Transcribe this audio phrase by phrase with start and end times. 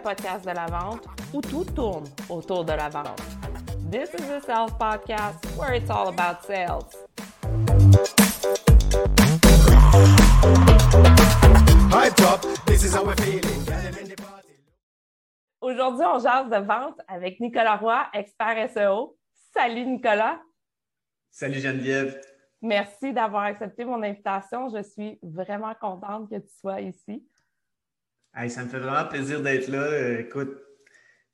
[0.00, 3.20] podcast de la vente où tout tourne autour de la vente.
[3.90, 6.86] This is the Sales Podcast where it's all about sales.
[15.60, 19.16] Aujourd'hui, on jase de vente avec Nicolas Roy, expert SEO.
[19.52, 20.40] Salut Nicolas.
[21.30, 22.20] Salut Geneviève.
[22.62, 24.68] Merci d'avoir accepté mon invitation.
[24.68, 27.24] Je suis vraiment contente que tu sois ici
[28.48, 30.20] ça me fait vraiment plaisir d'être là.
[30.20, 30.56] Écoute,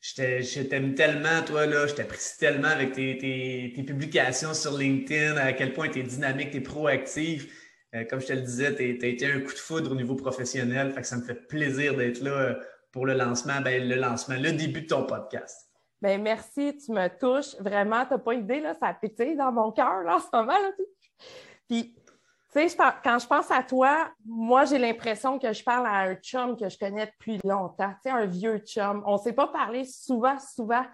[0.00, 1.86] je t'aime tellement, toi, là.
[1.86, 6.58] Je t'apprécie tellement avec tes, publications sur LinkedIn, à quel point tu es dynamique, tu
[6.58, 7.48] es proactif.
[7.94, 10.14] Euh, comme je te le disais, tu as été un coup de foudre au niveau
[10.14, 10.92] professionnel.
[10.92, 12.54] Fait que ça me fait plaisir d'être là euh,
[12.92, 15.66] pour le lancement, ben, le lancement, le début de ton podcast.
[16.02, 17.58] Ben merci, tu me touches.
[17.60, 20.52] Vraiment, tu n'as pas idée, là, ça pétille dans mon cœur en ce moment.
[20.52, 20.70] Là.
[21.68, 21.96] Puis
[22.58, 26.56] sais, quand je pense à toi, moi, j'ai l'impression que je parle à un chum
[26.56, 29.02] que je connais depuis longtemps, tu sais, un vieux chum.
[29.06, 30.84] On ne s'est pas parlé souvent, souvent,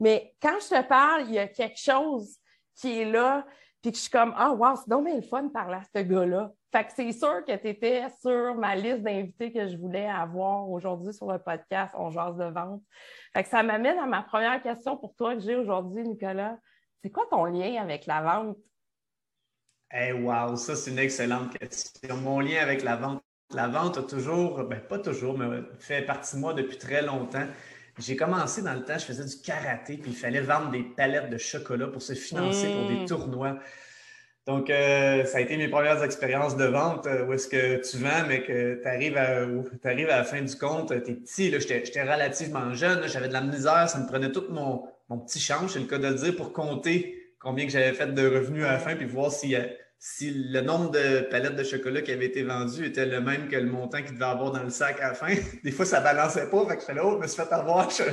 [0.00, 2.36] mais quand je te parle, il y a quelque chose
[2.74, 3.44] qui est là,
[3.80, 5.82] puis que je suis comme, ah, wow, c'est donc bien le fun de parler à
[5.82, 6.52] ce gars-là.
[6.70, 10.70] Fait que c'est sûr que tu étais sur ma liste d'invités que je voulais avoir
[10.70, 12.80] aujourd'hui sur le podcast On jase de vente.
[13.34, 16.56] Fait que ça m'amène à ma première question pour toi que j'ai aujourd'hui, Nicolas.
[17.02, 18.56] C'est quoi ton lien avec la vente?
[19.94, 22.16] Hey, wow, ça, c'est une excellente question.
[22.16, 23.22] Mon lien avec la vente.
[23.54, 27.46] La vente a toujours, ben pas toujours, mais fait partie de moi depuis très longtemps.
[27.98, 31.28] J'ai commencé dans le temps, je faisais du karaté, puis il fallait vendre des palettes
[31.28, 33.04] de chocolat pour se financer pour des mmh.
[33.04, 33.58] tournois.
[34.46, 37.98] Donc, euh, ça a été mes premières expériences de vente euh, où est-ce que tu
[37.98, 39.46] vends, mais que tu arrives à,
[39.84, 43.42] arrives à la fin du compte, tu es petit, j'étais relativement jeune, j'avais de la
[43.42, 46.34] misère, ça me prenait tout mon, mon petit change, c'est le cas de le dire,
[46.34, 49.54] pour compter combien que j'avais fait de revenus à la fin, puis voir si,
[49.98, 53.56] si le nombre de palettes de chocolat qui avaient été vendues était le même que
[53.56, 55.34] le montant qu'il devait avoir dans le sac à la fin.
[55.64, 56.66] Des fois, ça ne balançait pas.
[56.66, 57.90] Fait que je oh, je me suis fait avoir.
[57.92, 58.04] ça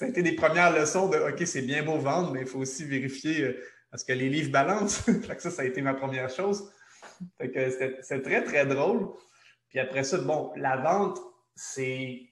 [0.00, 2.84] a été des premières leçons de OK, c'est bien beau vendre, mais il faut aussi
[2.84, 3.60] vérifier euh,
[3.94, 5.00] est-ce que les livres balancent.
[5.26, 6.70] fait que ça, ça a été ma première chose.
[7.36, 7.70] Fait que
[8.00, 9.08] c'est très, très drôle.
[9.68, 11.18] Puis après ça, bon, la vente,
[11.54, 12.22] c'est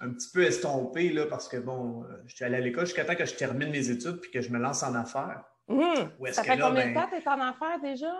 [0.00, 3.04] un petit peu estompé là, parce que bon, euh, je suis allé à l'école jusqu'à
[3.04, 5.44] temps que je termine mes études puis que je me lance en affaires.
[5.72, 6.32] Mmh.
[6.32, 8.12] Ça fait combien de ben, temps que tu es en affaires déjà?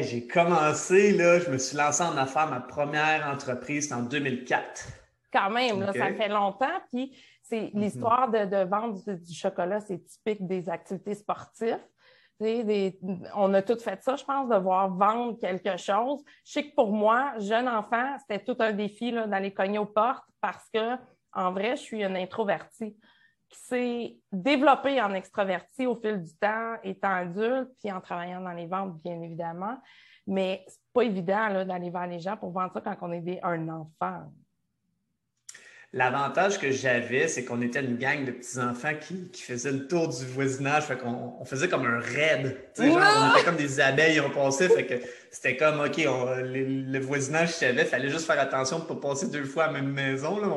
[0.00, 4.88] j'ai commencé, là, je me suis lancé en affaires, ma première entreprise, en 2004.
[5.32, 6.80] Quand même, là, ça fait longtemps.
[6.92, 7.80] Puis c'est mhm.
[7.80, 11.80] l'histoire de, de, vendre du, chocolat, c'est typique des activités sportives.
[12.40, 16.22] on a tout fait ça, je pense, de voir vendre quelque chose.
[16.44, 20.24] Je sais que pour moi, jeune enfant, c'était tout un défi d'aller cogner aux portes
[20.40, 20.96] parce que,
[21.32, 22.96] en vrai, je suis une introvertie
[23.52, 28.52] qui s'est développé en extraverti au fil du temps, étant adulte, puis en travaillant dans
[28.52, 29.76] les ventes, bien évidemment.
[30.26, 33.68] Mais c'est pas évident d'aller vers les gens pour vendre ça quand on est un
[33.68, 34.32] enfant.
[35.94, 40.08] L'avantage que j'avais, c'est qu'on était une gang de petits-enfants qui, qui faisaient le tour
[40.08, 40.84] du voisinage.
[40.84, 42.56] Fait qu'on on faisait comme un raid.
[42.78, 44.70] on était comme des abeilles, on passait.
[44.70, 44.94] Fait que
[45.30, 49.28] c'était comme, OK, le, voisinage, je savais, fallait juste faire attention de ne pas passer
[49.28, 50.40] deux fois à la même maison.
[50.40, 50.48] Là.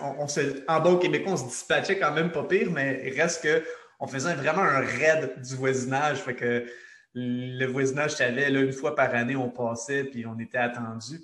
[0.00, 0.26] On,
[0.68, 3.62] en bon québécois, on se dispatchait quand même pas pire, mais il reste que
[4.00, 6.22] on faisait vraiment un raid du voisinage.
[6.22, 6.64] Fait que
[7.12, 11.20] le voisinage, je savais, là, une fois par année, on passait, puis on était attendu.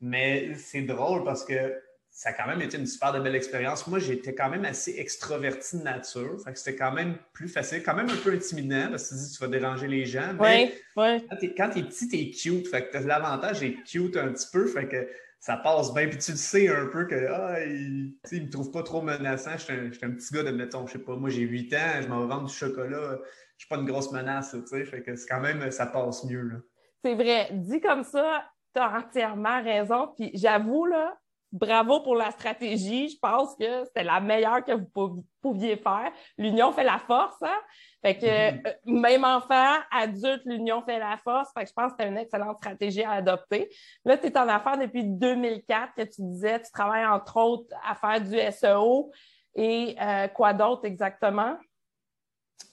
[0.00, 1.74] Mais c'est drôle parce que
[2.18, 3.86] ça a quand même été une super de belle expérience.
[3.86, 6.36] Moi, j'étais quand même assez extroverti de nature.
[6.44, 9.20] Fait que c'était quand même plus facile, quand même un peu intimidant parce que tu
[9.20, 10.34] dis tu vas déranger les gens.
[10.40, 12.66] Mais quand tu es, petit, tu es cute.
[12.66, 14.66] Fait que l'avantage est cute un petit peu.
[14.66, 15.08] Fait que
[15.38, 16.08] ça passe bien.
[16.08, 19.52] Puis tu le sais un peu que ah, il, ne me trouve pas trop menaçant.
[19.52, 22.08] Je suis un, petit gars de mettons, je sais pas, moi j'ai 8 ans, je
[22.08, 23.20] m'en vais vendre du chocolat.
[23.58, 24.84] Je suis pas une grosse menace, tu sais.
[24.86, 26.68] Fait que c'est quand même, ça passe mieux.
[27.04, 27.50] C'est vrai.
[27.52, 28.42] Dit comme ça,
[28.74, 30.12] tu as entièrement raison.
[30.16, 31.16] Puis j'avoue, là,
[31.52, 33.08] bravo pour la stratégie.
[33.08, 36.10] Je pense que c'était la meilleure que vous pouviez faire.
[36.36, 37.60] L'union fait la force, hein?
[38.02, 38.66] Fait que mm-hmm.
[38.66, 41.48] euh, même enfant, adulte, l'union fait la force.
[41.52, 43.68] Fait que je pense que c'était une excellente stratégie à adopter.
[44.04, 47.94] Là, tu es en affaires depuis 2004, que tu disais, tu travailles entre autres à
[47.94, 49.10] faire du SEO
[49.54, 51.56] et euh, quoi d'autre exactement?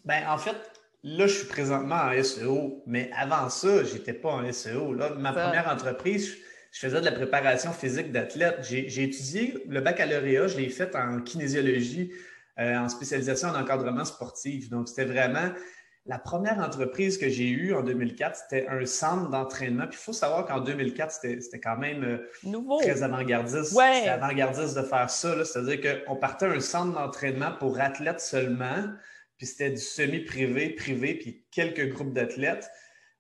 [0.04, 0.56] Ben, en fait,
[1.04, 4.94] là, je suis présentement en SEO, mais avant ça, j'étais pas en SEO.
[4.94, 6.38] Là, ma première entreprise,
[6.76, 8.58] je faisais de la préparation physique d'athlète.
[8.64, 12.12] J'ai étudié le baccalauréat, je l'ai fait en kinésiologie,
[12.60, 14.70] euh, en spécialisation en encadrement sportif.
[14.70, 15.54] Donc, c'était vraiment
[16.06, 19.88] la première entreprise que j'ai eue en 2004, c'était un centre d'entraînement.
[19.88, 23.70] Puis il faut savoir qu'en 2004, c'était quand même euh, très avant-gardiste.
[23.70, 25.46] C'était avant-gardiste de faire ça.
[25.46, 28.84] C'est-à-dire qu'on partait un centre d'entraînement pour athlètes seulement.
[29.38, 32.70] Puis c'était du semi-privé, privé, puis quelques groupes d'athlètes.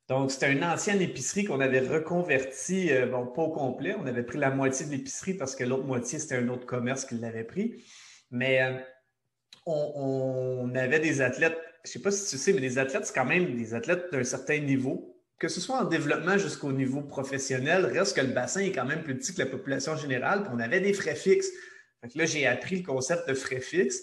[0.07, 3.95] Donc, c'était une ancienne épicerie qu'on avait reconvertie, euh, bon, pas au complet.
[3.99, 7.05] On avait pris la moitié de l'épicerie parce que l'autre moitié, c'était un autre commerce
[7.05, 7.83] qui l'avait pris.
[8.29, 8.77] Mais euh,
[9.65, 13.15] on, avait des athlètes, je ne sais pas si tu sais, mais des athlètes, c'est
[13.15, 15.11] quand même des athlètes d'un certain niveau.
[15.39, 19.03] Que ce soit en développement jusqu'au niveau professionnel, reste que le bassin est quand même
[19.03, 20.43] plus petit que la population générale.
[20.43, 21.49] Puis on avait des frais fixes.
[22.01, 24.01] Fait là, j'ai appris le concept de frais fixes.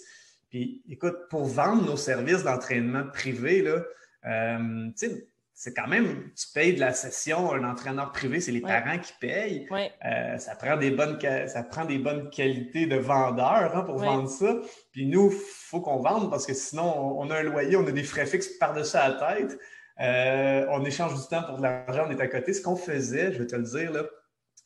[0.49, 3.83] Puis écoute, pour vendre nos services d'entraînement privé, là,
[4.25, 5.27] euh, tu sais,
[5.63, 9.13] c'est quand même, tu payes de la session, un entraîneur privé, c'est les parents qui
[9.21, 9.65] payent.
[9.71, 11.17] Euh, ça, prend des bonnes,
[11.47, 14.57] ça prend des bonnes qualités de vendeur hein, pour vendre ça.
[14.91, 17.93] Puis nous, il faut qu'on vende parce que sinon, on a un loyer, on a
[17.93, 19.57] des frais fixes par-dessus la tête.
[20.01, 22.51] Euh, on échange du temps pour de l'argent, on est à côté.
[22.51, 24.05] Ce qu'on faisait, je vais te le dire,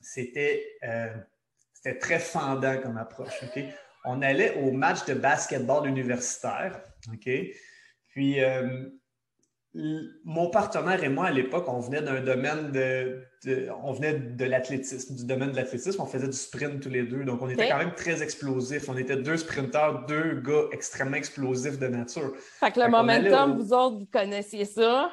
[0.02, 1.14] c'était, euh,
[1.74, 3.40] c'était très fendant comme approche.
[4.04, 6.82] On allait au match de basketball universitaire.
[7.14, 7.30] OK?
[8.08, 8.40] Puis,
[10.24, 13.22] mon partenaire et moi, à l'époque, on venait d'un domaine de,
[13.84, 16.02] On venait de l'athlétisme, du domaine de l'athlétisme.
[16.02, 17.24] On faisait du sprint tous les deux.
[17.24, 18.90] Donc, on était quand même très explosifs.
[18.90, 22.34] On était deux sprinteurs, deux gars extrêmement explosifs de nature.
[22.60, 25.12] Fait que le momentum, vous autres, vous connaissiez ça.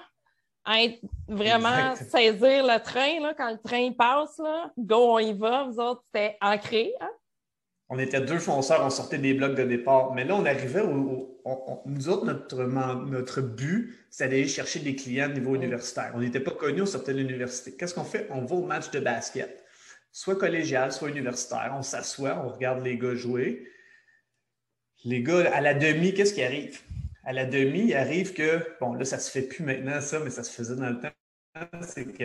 [0.66, 5.64] Être vraiment saisir le train, là, quand le train passe, là, go, on y va.
[5.64, 6.94] Vous autres, c'était ancré.
[7.00, 7.10] Hein?
[7.94, 10.12] On était deux fonceurs, on sortait des blocs de départ.
[10.14, 11.40] Mais là, on arrivait au.
[11.86, 16.10] nous autres, notre, notre but, c'est d'aller chercher des clients de niveau universitaire.
[16.14, 17.72] On n'était pas connus, on sortait de l'université.
[17.72, 18.26] Qu'est-ce qu'on fait?
[18.30, 19.64] On va au match de basket,
[20.10, 21.72] soit collégial, soit universitaire.
[21.78, 23.68] On s'assoit, on regarde les gars jouer.
[25.04, 26.80] Les gars, à la demi, qu'est-ce qui arrive?
[27.24, 30.30] À la demi, il arrive que, bon, là, ça se fait plus maintenant, ça, mais
[30.30, 31.10] ça se faisait dans le temps
[31.86, 32.24] c'est que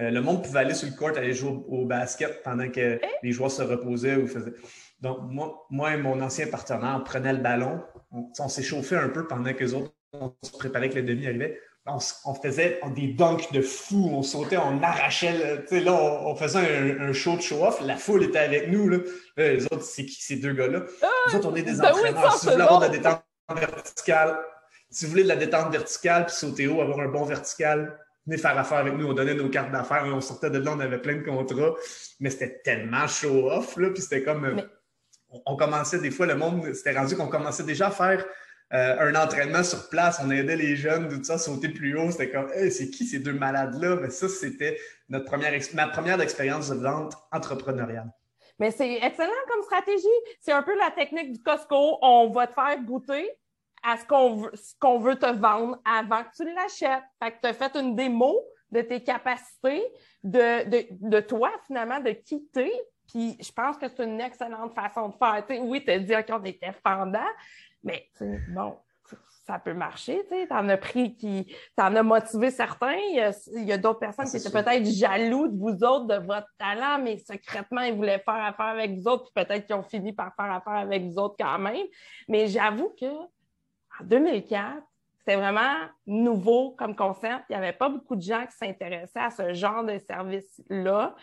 [0.00, 3.06] euh, le monde pouvait aller sur le court, aller jouer au, basket pendant que eh?
[3.22, 4.54] les joueurs se reposaient ou faisaient.
[5.00, 9.26] Donc, moi, moi et mon ancien partenaire, on prenait le ballon, on, chauffé un peu
[9.26, 11.58] pendant que les autres, on se préparait que le demi arrivait.
[11.86, 15.64] On, faisait des dunks de fou, on sautait, on arrachait.
[15.66, 17.80] sais, là, on, faisait un, show de show-off.
[17.84, 18.88] La foule était avec nous.
[18.88, 18.98] Là.
[19.38, 20.82] les autres, c'est qui ces deux gars-là?
[21.26, 22.38] nous autres, on est des ben entraîneurs.
[22.38, 24.38] si vous voulez avoir de la détente verticale,
[24.90, 28.36] si vous voulez de la détente verticale puis sauter haut, avoir un bon vertical, venez
[28.36, 29.08] faire affaire avec nous.
[29.08, 31.74] On donnait nos cartes d'affaires, on sortait de là, on avait plein de contrats.
[32.20, 34.62] Mais c'était tellement show-off, là, puis c'était comme
[35.46, 38.24] on commençait des fois, le monde, c'était rendu qu'on commençait déjà à faire
[38.72, 40.20] euh, un entraînement sur place.
[40.24, 42.10] On aidait les jeunes, tout ça, sauter plus haut.
[42.10, 43.96] C'était comme, c'est qui ces deux malades-là?
[43.96, 44.78] Mais ça, c'était
[45.08, 48.10] notre première, ma première expérience de vente entrepreneuriale.
[48.58, 50.06] Mais c'est excellent comme stratégie.
[50.40, 51.98] C'est un peu la technique du Costco.
[52.02, 53.30] On va te faire goûter
[53.82, 57.02] à ce qu'on veut, veut te vendre avant que tu l'achètes.
[57.22, 58.38] Fait que tu as fait une démo
[58.70, 59.82] de tes capacités,
[60.22, 62.70] de, de, de toi, finalement, de quitter
[63.10, 65.44] puis je pense que c'est une excellente façon de faire.
[65.62, 67.18] oui, tu as dit qu'on était fendant,
[67.82, 68.08] mais
[68.48, 68.76] bon,
[69.44, 70.22] ça peut marcher.
[70.28, 71.52] Tu en as pris qui.
[71.76, 72.96] en as motivé certains.
[72.96, 77.02] Il y a, d'autres personnes qui étaient peut-être jaloux de vous autres, de votre talent,
[77.02, 80.32] mais secrètement, ils voulaient faire affaire avec vous autres, puis peut-être qu'ils ont fini par
[80.36, 81.86] faire affaire avec vous autres quand même.
[82.28, 84.82] Mais j'avoue que en 2004,
[85.18, 85.74] c'était vraiment
[86.06, 87.44] nouveau comme concept.
[87.48, 91.16] Il n'y avait pas beaucoup de gens qui s'intéressaient à ce genre de service-là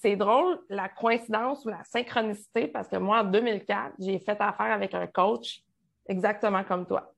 [0.00, 4.72] c'est drôle, la coïncidence ou la synchronicité, parce que moi, en 2004, j'ai fait affaire
[4.72, 5.62] avec un coach
[6.06, 7.12] exactement comme toi.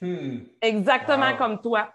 [0.00, 0.40] Hmm.
[0.60, 1.90] Exactement comme toi.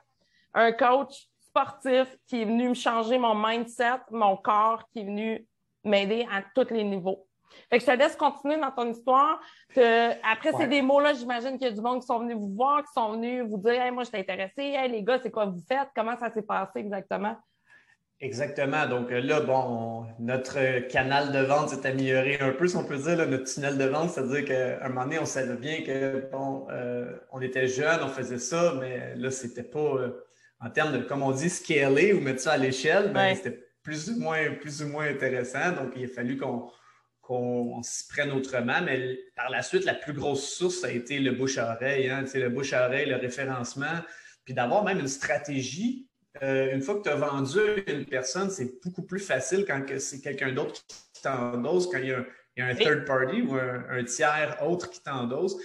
[0.53, 5.45] Un coach sportif qui est venu me changer mon mindset, mon corps, qui est venu
[5.83, 7.27] m'aider à tous les niveaux.
[7.69, 9.41] Fait que je te laisse continuer dans ton histoire.
[9.75, 12.93] après ces démos-là, j'imagine qu'il y a du monde qui sont venus vous voir, qui
[12.93, 14.61] sont venus vous dire hey, moi, je suis intéressé.
[14.61, 15.89] Hey, les gars, c'est quoi vous faites?
[15.95, 17.35] Comment ça s'est passé exactement?
[18.21, 18.85] Exactement.
[18.87, 22.97] Donc euh, là, bon, notre canal de vente s'est amélioré un peu, si on peut
[22.97, 26.67] dire, notre tunnel de vente, c'est-à-dire qu'à un moment donné, on savait bien que, bon,
[26.69, 30.23] euh, on était jeunes, on faisait ça, mais là, c'était pas, euh,
[30.59, 34.11] en termes de, comme on dit, scaler ou mettre ça à l'échelle, ben, c'était plus
[34.11, 35.71] ou, moins, plus ou moins intéressant.
[35.71, 36.69] Donc, il a fallu qu'on
[37.21, 38.81] qu'on s'y prenne autrement.
[38.83, 42.09] Mais par la suite, la plus grosse source, ça a été le bouche à oreille.
[42.09, 44.01] Hein, le bouche à oreille, le référencement,
[44.43, 46.09] puis d'avoir même une stratégie
[46.41, 50.21] euh, une fois que tu as vendu une personne, c'est beaucoup plus facile quand c'est
[50.21, 50.81] quelqu'un d'autre
[51.13, 55.55] qui t'endosse, quand il y a un, third party ou un, tiers autre qui t'endosse.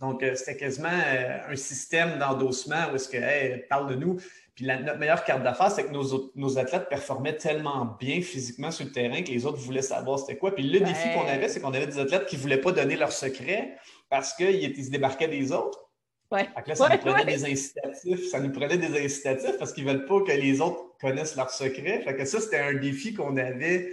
[0.00, 4.18] Donc, euh, c'était quasiment euh, un système d'endossement où est-ce que, parle de nous.
[4.54, 8.92] Puis notre meilleure carte d'affaires, c'est que nos, athlètes performaient tellement bien physiquement sur le
[8.92, 10.54] terrain que les autres voulaient savoir c'était quoi.
[10.54, 12.96] Puis le défi qu'on avait, c'est qu'on avait des athlètes qui ne voulaient pas donner
[12.96, 13.76] leur secret
[14.10, 15.89] parce qu'ils se débarquaient des autres.
[16.30, 16.48] Ouais.
[16.66, 18.30] là, ça nous prenait des incitatifs.
[18.30, 21.50] Ça nous prenait des incitatifs parce qu'ils ne veulent pas que les autres connaissent leurs
[21.50, 22.02] secrets.
[22.02, 23.90] Fait que ça, c'était un défi qu'on avait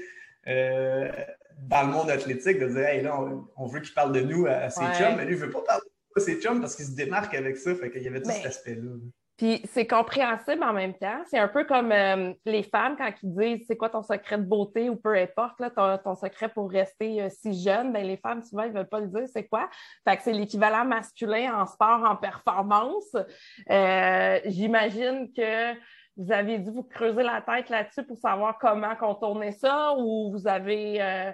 [0.48, 1.12] euh,
[1.58, 3.20] dans le monde athlétique de dire Hey, là,
[3.56, 5.62] on, veut qu'il parle de nous à, ses chums, mais lui, il ne veut pas
[5.62, 7.74] parler de ses chums parce qu'il se démarque avec ça.
[7.76, 8.92] Fait qu'il y avait tout cet aspect-là.
[9.38, 11.22] Puis c'est compréhensible en même temps.
[11.30, 14.44] C'est un peu comme euh, les femmes quand ils disent c'est quoi ton secret de
[14.44, 18.42] beauté ou peu importe, là, ton, secret pour rester euh, si jeune, ben, les femmes
[18.42, 19.70] souvent ils veulent pas le dire c'est quoi?
[20.08, 23.16] Fait que c'est l'équivalent masculin en sport, en performance.
[23.70, 25.74] Euh, j'imagine que
[26.18, 30.48] vous avez dû vous creuser la tête là-dessus pour savoir comment contourner ça ou vous
[30.48, 31.34] avez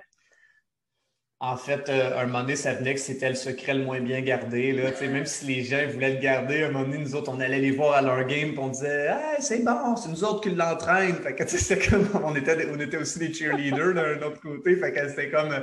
[1.45, 4.21] en fait, euh, un moment donné, ça venait que c'était le secret le moins bien
[4.21, 4.71] gardé.
[4.71, 4.91] Là.
[5.01, 7.71] même si les gens voulaient le garder, un moment donné, nous autres, on allait les
[7.71, 11.15] voir à leur game et on disait hey, c'est bon, c'est nous autres qui l'entraînent.
[11.15, 14.77] Fait que c'était comme on était, on était aussi des cheerleaders d'un autre côté.
[14.77, 15.53] Fait que c'était comme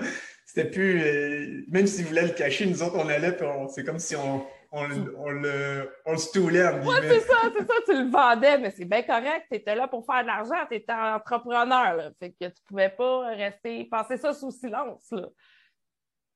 [0.45, 3.99] c'était plus euh, même s'ils voulaient le cacher, nous autres, on allait puis c'est comme
[3.99, 4.85] si on, on,
[5.17, 8.85] on, le, on le stoulait Oui, c'est ça, c'est ça, tu le vendais, mais c'est
[8.85, 9.47] bien correct.
[9.51, 11.97] Tu étais là pour faire de l'argent, tu étais entrepreneur.
[11.97, 12.11] Là.
[12.19, 15.07] Fait que tu pouvais pas rester, passer ça sous silence.
[15.13, 15.27] Là.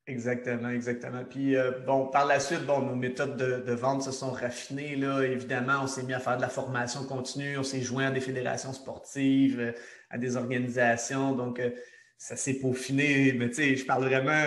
[0.07, 1.25] Exactement, exactement.
[1.25, 4.97] Puis, euh, bon, par la suite, bon, nos méthodes de, vente se sont raffinées.
[4.97, 5.23] Là.
[5.23, 8.21] Évidemment, on s'est mis à faire de la formation continue, on s'est joint à des
[8.21, 9.73] fédérations sportives, euh,
[10.11, 11.33] à des organisations.
[11.33, 11.71] Donc, euh,
[12.19, 13.33] ça s'est peaufiné.
[13.33, 14.43] Mais tu sais, je parle vraiment,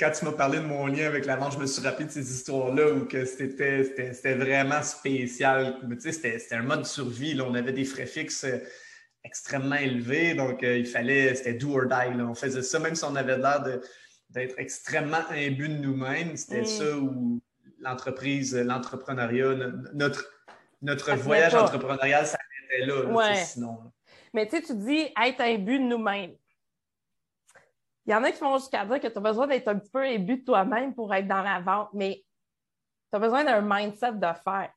[0.00, 2.10] quand tu m'as parlé de mon lien avec la vente, je me suis rappelé de
[2.10, 5.76] ces histoires-là où que c'était, c'était, vraiment spécial.
[5.88, 7.40] Tu sais, c'était, un mode de survie.
[7.40, 8.44] On avait des frais fixes
[9.22, 10.34] extrêmement élevés.
[10.34, 12.20] Donc, il fallait, c'était do or die.
[12.20, 13.80] On faisait ça, même si on avait l'air de
[14.30, 16.36] d'être extrêmement imbu de nous-mêmes.
[16.36, 16.66] C'était mm.
[16.66, 17.40] ça où
[17.80, 19.54] l'entreprise, l'entrepreneuriat,
[19.94, 20.24] notre,
[20.82, 23.92] notre voyage entrepreneurial s'arrêtait là, sinon.
[24.34, 26.34] Mais tu sais, tu dis être imbu de nous-mêmes.
[28.04, 29.90] Il y en a qui vont jusqu'à dire que tu as besoin d'être un petit
[29.90, 32.24] peu imbu de toi-même pour être dans la vente, mais
[33.10, 34.70] tu as besoin d'un mindset de faire.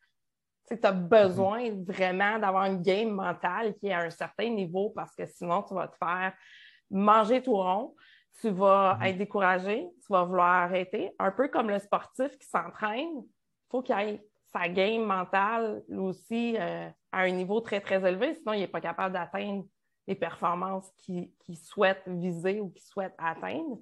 [0.68, 1.86] Tu as besoin mm-hmm.
[1.86, 5.74] vraiment d'avoir une game mentale qui est à un certain niveau parce que sinon, tu
[5.74, 6.34] vas te faire
[6.90, 7.96] manger tout rond
[8.42, 9.06] tu vas mhm.
[9.06, 11.12] être découragé, tu vas vouloir arrêter.
[11.20, 14.22] Un peu comme le sportif qui s'entraîne, il faut qu'il ait
[14.52, 18.82] sa game mentale aussi euh, à un niveau très, très élevé, sinon il n'est pas
[18.82, 19.66] capable d'atteindre
[20.08, 23.78] les performances qu'il souhaite viser ou qu'il souhaite atteindre.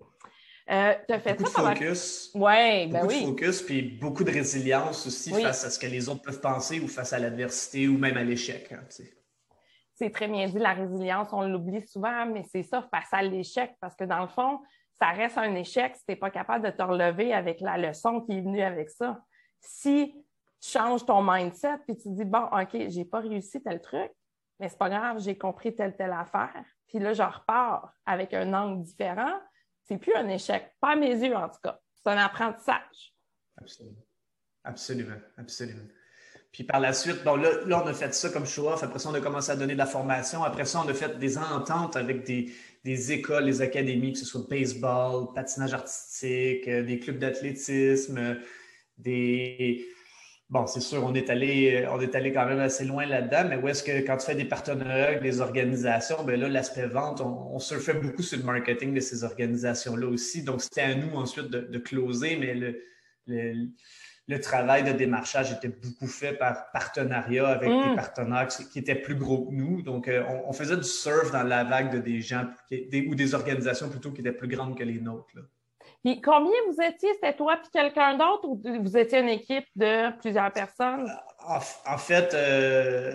[0.69, 2.31] Euh, as fait beaucoup ça de focus.
[2.35, 3.21] Ouais, ben beaucoup oui.
[3.21, 6.81] de focus, puis beaucoup de résilience aussi face à ce que les autres peuvent penser
[6.81, 8.73] ou face à l'adversité ou même à l'échec.
[8.73, 8.83] Hein,
[9.97, 13.75] c'est très bien dit, la résilience, on l'oublie souvent, mais c'est ça, face à l'échec,
[13.81, 14.61] parce que dans le fond,
[14.93, 18.21] ça reste un échec si tu n'es pas capable de te relever avec la leçon
[18.21, 19.19] qui est venue avec ça.
[19.59, 20.13] Si
[20.61, 24.11] tu changes ton mindset, puis tu dis, bon, OK, j'ai pas réussi tel truc,
[24.59, 28.53] mais c'est pas grave, j'ai compris telle, telle affaire, puis là, je repars avec un
[28.53, 29.39] angle différent,
[29.83, 31.79] c'est plus un échec, pas à mes yeux en tout cas.
[31.95, 33.15] C'est un apprentissage.
[33.59, 34.01] Absolument.
[34.63, 35.87] Absolument, absolument.
[36.57, 38.81] Puis par la suite, bon, là, là, on a fait ça comme show-off.
[38.81, 40.43] Après ça, on a commencé à donner de la formation.
[40.43, 42.51] Après ça, on a fait des ententes avec des,
[42.83, 48.39] des écoles, des académies, que ce soit baseball, patinage artistique, euh, des clubs d'athlétisme,
[48.97, 49.85] des.
[50.49, 53.57] Bon, c'est sûr, on est allé, on est allé quand même assez loin là-dedans, mais
[53.57, 57.21] où est-ce que quand tu fais des partenariats avec des organisations, bien là, l'aspect vente,
[57.21, 60.41] on, on surfait beaucoup sur le marketing de ces organisations-là aussi.
[60.41, 62.81] Donc, c'était à nous ensuite de, de closer, mais le,
[63.27, 63.67] le
[64.27, 67.95] le travail de démarchage était beaucoup fait par partenariat avec des mm.
[67.95, 69.81] partenaires qui étaient plus gros que nous.
[69.81, 73.89] Donc, euh, on, faisait du surf dans la vague de des gens ou des organisations
[73.89, 75.33] plutôt qui étaient plus grandes que les nôtres.
[76.03, 77.13] Puis combien vous étiez?
[77.13, 81.09] C'était toi puis quelqu'un d'autre ou vous étiez une équipe de plusieurs personnes?
[81.45, 83.13] En, fait, euh,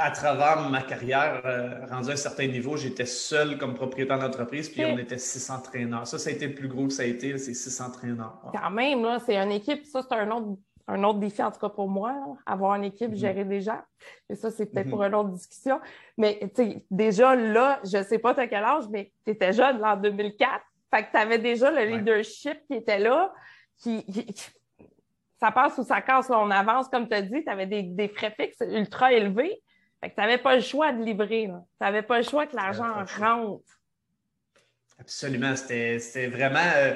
[0.00, 4.70] à travers ma carrière, euh, rendu à un certain niveau, j'étais seul comme propriétaire d'entreprise,
[4.70, 6.06] puis on était 600 entraîneurs.
[6.06, 8.40] Ça, ça a été le plus gros que ça a été, c'est 600 entraîneurs.
[8.50, 10.56] Quand même, là, c'est une équipe, ça, c'est un autre,
[10.88, 12.16] un autre défi, en tout cas pour moi,
[12.46, 13.16] avoir une équipe, mm-hmm.
[13.16, 13.80] gérer des gens.
[14.30, 15.08] Et ça, c'est peut-être pour mm-hmm.
[15.08, 15.80] une autre discussion.
[16.16, 16.40] Mais
[16.90, 19.96] déjà, là, je ne sais pas à quel âge, mais tu étais jeune, là, en
[19.98, 20.64] 2004.
[20.92, 23.34] Fait que tu avais déjà le leadership qui était là,
[23.76, 24.02] qui,
[25.38, 27.82] ça passe ou ça casse, là, on avance, comme tu as dit, tu avais des,
[27.82, 29.62] des frais fixes ultra élevés.
[30.00, 31.46] Fait que tu n'avais pas le choix de livrer.
[31.46, 33.62] Tu n'avais pas le choix que l'argent rentre.
[34.98, 35.54] Absolument.
[35.56, 36.58] C'était vraiment.
[36.76, 36.94] Euh,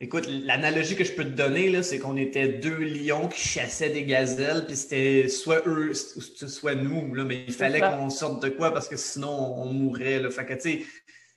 [0.00, 4.04] écoute, l'analogie que je peux te donner, c'est qu'on était deux lions qui chassaient des
[4.04, 7.14] gazelles, puis c'était soit eux, soit nous.
[7.14, 10.20] Là, mais il fallait qu'on sorte de quoi parce que sinon on, mourrait.
[10.20, 10.30] Là.
[10.30, 10.82] Fait que, tu sais,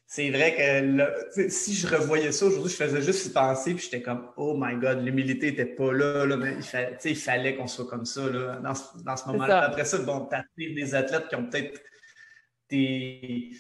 [0.10, 4.02] c'est vrai que si je revoyais ça aujourd'hui, je faisais juste y penser, puis j'étais
[4.02, 6.56] comme, oh my God, l'humilité n'était pas là, là mais
[7.04, 8.72] il, fallait qu'on soit comme ça là, dans,
[9.04, 9.66] dans ce moment-là.
[9.66, 11.82] Après ça, bon, t'attires des athlètes qui ont peut-être
[12.70, 13.52] des,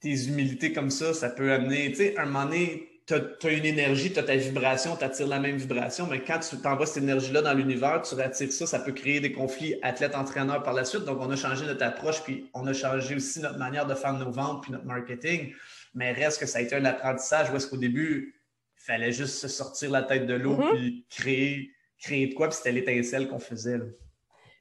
[0.00, 3.64] des humilités comme ça, ça peut amener, tu sais, un moment donné, tu as, une
[3.64, 7.02] énergie, tu as ta vibration, tu attires la même vibration, mais quand tu t'envoies cette
[7.02, 11.04] énergie-là dans l'univers, tu attires ça, ça peut créer des conflits athlète-entraîneur par la suite.
[11.04, 14.12] Donc, on a changé notre approche, puis on a changé aussi notre manière de faire
[14.12, 15.54] nos ventes, puis notre marketing.
[15.94, 18.34] Mais reste que ça a été un apprentissage où est-ce qu'au début,
[18.76, 20.74] il fallait juste se sortir la tête de l'eau, mm-hmm.
[20.74, 23.80] puis créer, créer de quoi, puis c'était l'étincelle qu'on faisait.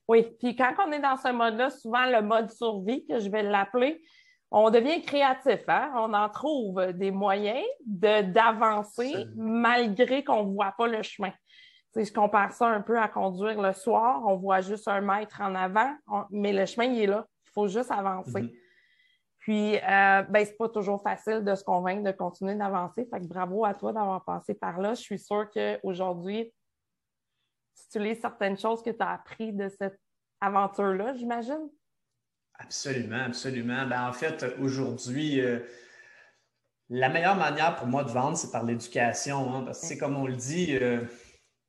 [0.07, 3.43] Oui, puis quand on est dans ce mode-là, souvent le mode survie, que je vais
[3.43, 4.01] l'appeler,
[4.51, 5.91] on devient créatif, hein?
[5.95, 11.33] on en trouve des moyens d'avancer malgré qu'on ne voit pas le chemin.
[11.95, 15.53] je compare ça un peu à conduire le soir, on voit juste un mètre en
[15.53, 15.93] avant,
[16.29, 17.25] mais le chemin, il est là.
[17.45, 18.41] Il faut juste avancer.
[18.41, 18.59] Mm-hmm.
[19.47, 23.07] Puis, euh, ben, c'est pas toujours facile de se convaincre de continuer d'avancer.
[23.09, 24.93] Fait que bravo à toi d'avoir passé par là.
[24.93, 26.53] Je suis sûre qu'aujourd'hui,
[27.89, 29.97] tu lis certaines choses que tu as appris de cette
[30.41, 31.69] aventure-là, j'imagine.
[32.59, 33.87] Absolument, absolument.
[33.87, 35.59] Ben, en fait, aujourd'hui, euh,
[36.89, 39.53] la meilleure manière pour moi de vendre, c'est par l'éducation.
[39.53, 41.01] Hein, parce que, c'est comme on le dit, euh,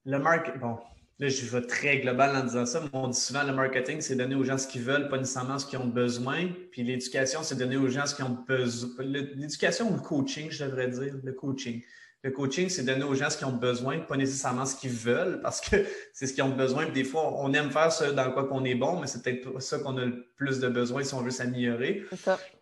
[0.04, 0.78] le marketing, bon,
[1.18, 4.16] là, je vais très global en disant ça, mais on dit souvent le marketing, c'est
[4.16, 6.48] donner aux gens ce qu'ils veulent, pas nécessairement ce qu'ils ont besoin.
[6.72, 8.90] Puis l'éducation, c'est donner aux gens ce qu'ils ont besoin.
[9.04, 11.82] L'éducation ou le coaching, je devrais dire, le coaching.
[12.22, 15.40] Le coaching, c'est donner aux gens ce qu'ils ont besoin, pas nécessairement ce qu'ils veulent,
[15.40, 15.76] parce que
[16.12, 16.88] c'est ce qu'ils ont besoin.
[16.88, 19.78] des fois, on aime faire ça dans quoi qu'on est bon, mais c'est peut-être ça
[19.78, 22.04] qu'on a le plus de besoin si on veut s'améliorer.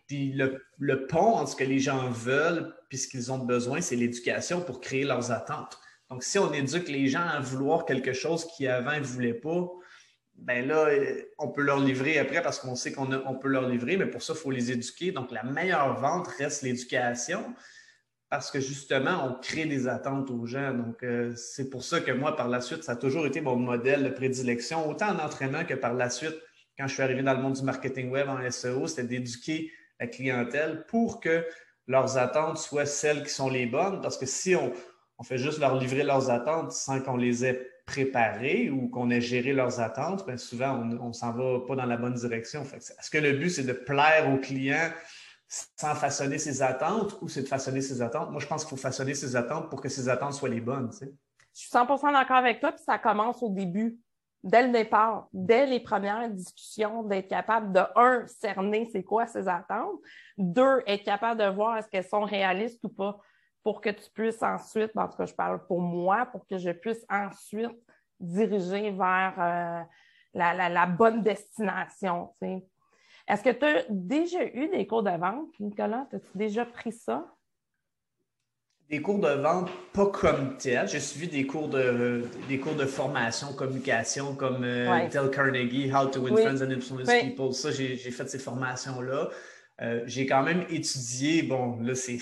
[0.07, 3.81] Puis le, le, pont entre ce que les gens veulent puis ce qu'ils ont besoin,
[3.81, 5.79] c'est l'éducation pour créer leurs attentes.
[6.09, 9.67] Donc, si on éduque les gens à vouloir quelque chose qu'ils avant ne voulaient pas,
[10.35, 10.87] ben là,
[11.39, 14.21] on peut leur livrer après parce qu'on sait qu'on on peut leur livrer, mais pour
[14.21, 15.11] ça, il faut les éduquer.
[15.11, 17.43] Donc, la meilleure vente reste l'éducation
[18.29, 20.73] parce que justement, on crée des attentes aux gens.
[20.73, 23.55] Donc, euh, c'est pour ça que moi, par la suite, ça a toujours été mon
[23.55, 26.35] modèle de prédilection, autant en entraînement que par la suite,
[26.77, 30.07] quand je suis arrivé dans le monde du marketing web en SEO, c'était d'éduquer la
[30.07, 31.45] clientèle pour que
[31.87, 34.01] leurs attentes soient celles qui sont les bonnes.
[34.01, 34.73] Parce que si on,
[35.23, 39.53] fait juste leur livrer leurs attentes sans qu'on les ait préparées ou qu'on ait géré
[39.53, 42.63] leurs attentes, bien souvent, on ne s'en va pas dans la bonne direction.
[42.63, 44.91] Est-ce que le but, c'est de plaire aux clients
[45.47, 48.31] sans façonner ses attentes ou c'est de façonner ses attentes?
[48.31, 50.89] Moi, je pense qu'il faut façonner ses attentes pour que ses attentes soient les bonnes.
[50.89, 53.97] Tu Je suis 100% d'accord avec toi, puis ça commence au début,
[54.43, 59.47] dès le départ, dès les premières discussions, d'être capable de, un, cerner c'est quoi ses
[59.47, 59.99] attentes,
[60.37, 63.17] deux, être capable de voir est-ce qu'elles sont réalistes ou pas
[63.63, 66.71] pour que tu puisses ensuite, en tout cas, je parle pour moi, pour que je
[66.71, 67.77] puisse ensuite
[68.17, 69.83] diriger vers euh,
[70.33, 72.33] la, la, bonne destination.
[72.41, 72.67] Tu sais.
[73.27, 76.07] Est-ce que tu as déjà eu des cours de vente, Nicolas?
[76.13, 77.25] As-tu déjà pris ça?
[78.89, 80.87] Des cours de vente, pas comme tel.
[80.87, 86.07] J'ai suivi des cours de, des cours de formation, communication, comme euh, Dale Carnegie, How
[86.07, 87.53] to Win Friends and Influence People.
[87.53, 89.29] Ça, j'ai fait ces formations-là.
[89.81, 92.21] Euh, j'ai quand même étudié, bon, là, c'est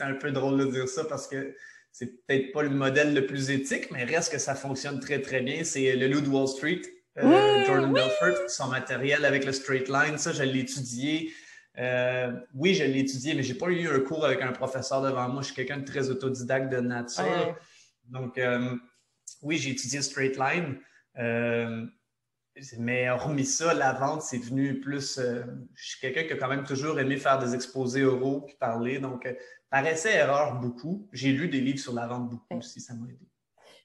[0.00, 1.54] un peu drôle de dire ça parce que
[1.92, 5.40] c'est peut-être pas le modèle le plus éthique, mais reste que ça fonctionne très, très
[5.40, 5.64] bien.
[5.64, 6.80] C'est le Loup de Wall Street.
[7.18, 11.32] Euh, Jordan Belfort, son matériel avec le straight line, ça, je l'ai étudié.
[11.78, 15.02] Euh, oui, je l'ai étudié, mais je n'ai pas eu un cours avec un professeur
[15.02, 15.42] devant moi.
[15.42, 17.56] Je suis quelqu'un de très autodidacte de nature.
[18.04, 18.76] Donc, euh,
[19.42, 20.78] oui, j'ai étudié straight line.
[22.78, 25.18] mais hormis ça, la vente, c'est venu plus.
[25.18, 28.98] je suis quelqu'un qui a quand même toujours aimé faire des exposés oraux puis parler.
[28.98, 29.26] Donc,
[29.70, 31.08] par essai-erreur, beaucoup.
[31.12, 33.26] J'ai lu des livres sur la vente beaucoup aussi, ça m'a aidé.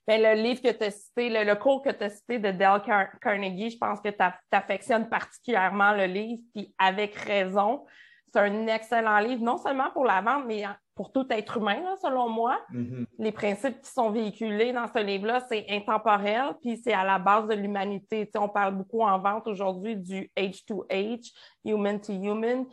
[0.07, 2.81] Ben, le livre que tu as cité, le, cours que tu as cité de Dale
[3.21, 7.85] Carnegie, je pense que tu affectionnes particulièrement le livre, puis avec raison.
[8.33, 10.63] C'est un excellent livre, non seulement pour la vente, mais
[10.95, 12.59] pour tout être humain, selon moi.
[12.71, 13.05] Mm-hmm.
[13.19, 17.47] Les principes qui sont véhiculés dans ce livre-là, c'est intemporel, puis c'est à la base
[17.47, 18.29] de l'humanité.
[18.35, 21.31] on parle beaucoup en vente aujourd'hui du H2H,
[21.65, 22.65] human to human.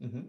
[0.00, 0.24] Mm-hmm.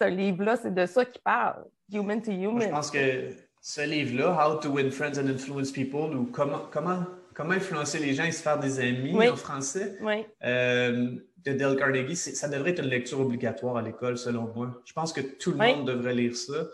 [0.00, 2.62] Ce livre-là, c'est de ça qu'il parle, human to human.
[2.62, 7.04] je pense que ce livre-là, How to Win Friends and Influence People, ou comment, comment,
[7.34, 9.98] comment influencer les gens et se faire des amis en français,
[10.44, 11.10] euh,
[11.44, 14.80] de Dale Carnegie, ça devrait être une lecture obligatoire à l'école, selon moi.
[14.84, 16.66] Je pense que tout le monde devrait lire ça.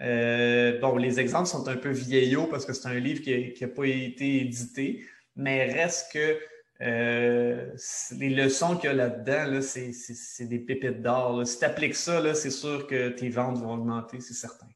[0.00, 3.68] Euh, bon, les exemples sont un peu vieillots parce que c'est un livre qui n'a
[3.68, 5.04] pas été édité,
[5.36, 6.38] mais reste que
[6.80, 7.70] euh,
[8.18, 11.46] les leçons qu'il y a là-dedans, c'est des pépites d'or.
[11.46, 14.66] Si tu appliques ça, c'est sûr que tes ventes vont augmenter, c'est certain.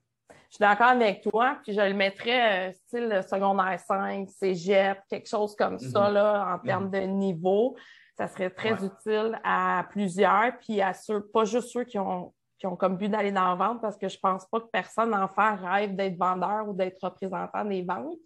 [0.57, 5.29] Je suis d'accord avec toi, puis je le mettrais euh, style secondaire 5, cégep, quelque
[5.29, 6.15] chose comme ça, mhm.
[6.15, 7.77] là, en termes de niveau.
[8.17, 12.67] Ça serait très utile à plusieurs, puis à ceux, pas juste ceux qui ont, qui
[12.67, 15.29] ont comme but d'aller dans la vente, parce que je pense pas que personne en
[15.29, 18.17] fait rêve d'être vendeur ou d'être représentant des ventes.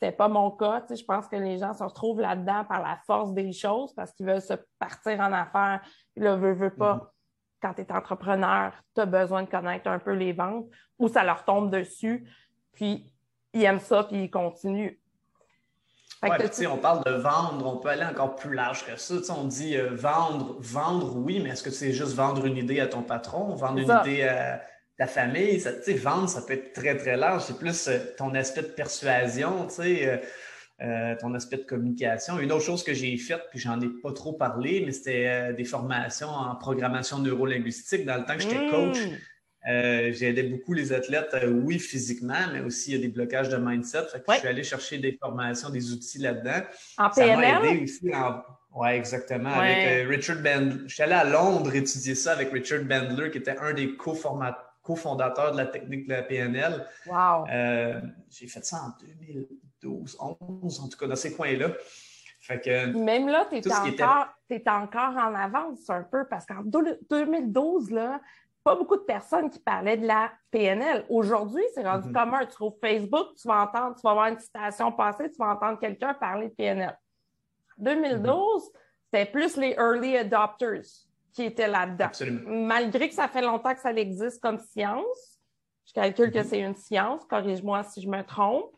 [0.00, 0.82] C'est pas mon cas.
[0.88, 4.24] je pense que les gens se retrouvent là-dedans par la force des choses parce qu'ils
[4.24, 5.82] veulent se partir en affaires.
[6.14, 6.94] Puis là, veut, veut pas.
[6.94, 7.13] Mhm
[7.64, 10.66] quand tu es entrepreneur, tu as besoin de connaître un peu les ventes
[10.98, 12.28] ou ça leur tombe dessus,
[12.74, 13.10] puis
[13.54, 14.98] ils aiment ça, puis ils continuent.
[16.22, 19.14] Ouais, on parle de vendre, on peut aller encore plus large que ça.
[19.34, 22.86] on dit euh, vendre, vendre, oui, mais est-ce que c'est juste vendre une idée à
[22.86, 24.62] ton patron, vendre une idée à
[24.98, 25.60] ta famille?
[25.60, 25.70] Ça,
[26.02, 27.42] vendre, ça peut être très, très large.
[27.42, 29.68] C'est plus euh, ton aspect de persuasion.
[29.80, 30.18] Euh,
[30.84, 32.38] euh, ton aspect de communication.
[32.38, 35.52] Une autre chose que j'ai faite, puis j'en ai pas trop parlé, mais c'était euh,
[35.54, 38.04] des formations en programmation neurolinguistique.
[38.04, 39.70] Dans le temps que j'étais coach, mmh.
[39.70, 43.56] euh, j'aidais beaucoup les athlètes, oui, physiquement, mais aussi il y a des blocages de
[43.56, 44.02] mindset.
[44.28, 46.66] Je suis allé chercher des formations, des outils là-dedans.
[46.98, 47.86] En PNL?
[48.74, 49.54] Oui, exactement.
[49.54, 50.82] Avec Richard Bandler.
[50.86, 55.52] Je suis allé à Londres étudier ça avec Richard Bandler, qui était un des cofondateurs
[55.52, 56.84] de la technique de la PNL.
[57.06, 57.46] Wow.
[58.28, 59.46] j'ai fait ça en 2000.
[59.84, 61.70] 12, 11, en tout cas, dans ces coins-là.
[62.40, 64.28] Fait que, Même là, tu es, encore,
[64.66, 68.20] encore en avance un peu parce qu'en 2012, là,
[68.62, 71.04] pas beaucoup de personnes qui parlaient de la PNL.
[71.10, 72.12] Aujourd'hui, c'est rendu mm-hmm.
[72.12, 72.40] commun.
[72.40, 75.78] Tu trouves Facebook, tu vas entendre, tu vas voir une citation passée, tu vas entendre
[75.78, 76.98] quelqu'un parler de PNL.
[77.78, 78.70] 2012, mm-hmm.
[79.04, 80.84] c'était plus les early adopters
[81.32, 82.10] qui étaient là-dedans.
[82.46, 85.40] Malgré que ça fait longtemps que ça existe comme science,
[85.86, 86.44] je calcule que mm-hmm.
[86.44, 88.70] c'est une science, corrige-moi si je me trompe.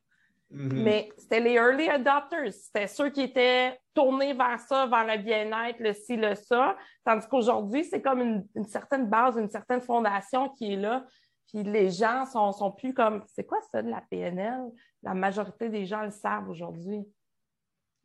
[0.56, 0.82] Mm-hmm.
[0.82, 2.50] Mais c'était les early adopters.
[2.52, 6.76] C'était ceux qui étaient tournés vers ça, vers le bien-être, le ci, le ça.
[7.04, 8.20] Tandis qu'aujourd'hui, c'est comme
[8.54, 11.04] une, certaine base, une certaine fondation qui est là.
[11.48, 14.62] Puis les gens sont, sont plus comme c'est quoi ça de la PNL?
[15.02, 17.06] La majorité des gens le savent aujourd'hui.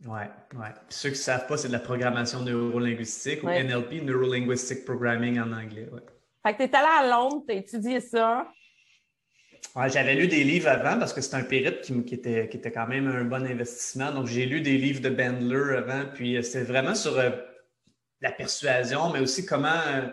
[0.05, 0.21] Oui,
[0.55, 0.67] oui.
[0.89, 5.39] Ceux qui ne savent pas, c'est de la programmation neurolinguistique ou NLP, Neuro Linguistic Programming
[5.39, 5.87] en anglais.
[5.91, 6.01] Ouais.
[6.45, 8.47] Fait que tu es allé à Londres, tu as étudié ça.
[9.87, 12.87] J'avais lu des livres avant parce que c'est un périple qui, était, qui était quand
[12.87, 14.11] même un bon investissement.
[14.11, 16.03] Donc, j'ai lu des livres de Bandler avant.
[16.13, 17.29] Puis, euh, c'était vraiment sur euh,
[18.19, 20.07] la persuasion, mais aussi comment, euh,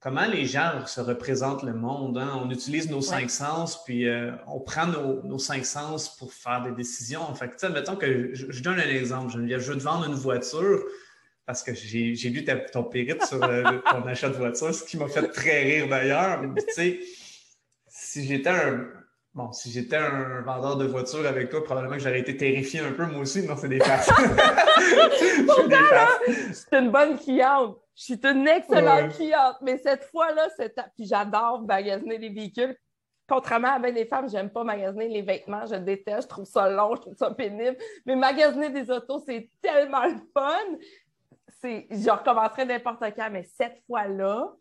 [0.00, 2.18] comment les gens se représentent le monde.
[2.18, 2.40] Hein.
[2.42, 4.06] On utilise nos cinq sens, puis
[4.48, 7.22] on prend nos, cinq sens pour faire des décisions.
[7.22, 9.32] En fait, mettons que je, donne un exemple.
[9.32, 10.82] Je, je veux te vendre une voiture
[11.46, 15.28] parce que j'ai lu ton périple sur ton achat de voiture, ce qui m'a fait
[15.28, 16.42] très rire d'ailleurs.
[16.42, 17.00] Mais tu sais,
[18.14, 18.86] si j'étais un,
[19.34, 22.92] Bon, si j'étais un vendeur de voitures avec toi, probablement que j'aurais été terrifié un
[22.92, 23.44] peu, moi aussi.
[23.44, 24.08] Non, c'est des farces.
[26.52, 27.76] c'est une bonne cliente.
[27.96, 29.56] Je suis une excellente cliente.
[29.62, 30.72] Mais cette fois-là, c'est...
[30.94, 32.76] puis j'adore magasiner les véhicules.
[33.28, 35.66] Contrairement à bien des femmes, j'aime pas magasiner les vêtements.
[35.66, 36.22] Je déteste.
[36.22, 37.76] Je trouve ça long, je trouve ça pénible.
[38.06, 40.78] Mais magasiner des autos, c'est tellement le fun.
[41.64, 43.30] Je recommencerai n'importe quand.
[43.32, 44.54] Mais cette fois-là,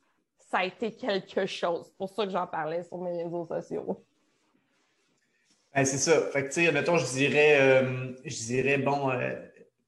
[0.53, 1.87] ça a été quelque chose.
[1.87, 4.05] C'est pour ça que j'en parlais sur mes réseaux sociaux.
[5.73, 6.21] Ben, c'est ça.
[6.31, 9.33] Fait que, tu sais, mettons, je dirais, euh, je dirais bon, euh,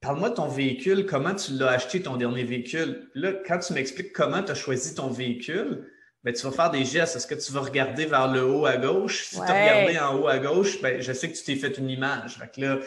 [0.00, 3.08] parle-moi de ton véhicule, comment tu l'as acheté ton dernier véhicule?
[3.14, 5.88] Là, quand tu m'expliques comment tu as choisi ton véhicule,
[6.24, 7.14] ben, tu vas faire des gestes.
[7.14, 9.26] Est-ce que tu vas regarder vers le haut à gauche?
[9.26, 11.78] Si tu as regardé en haut à gauche, ben, je sais que tu t'es fait
[11.78, 12.38] une image.
[12.38, 12.78] Fait que là,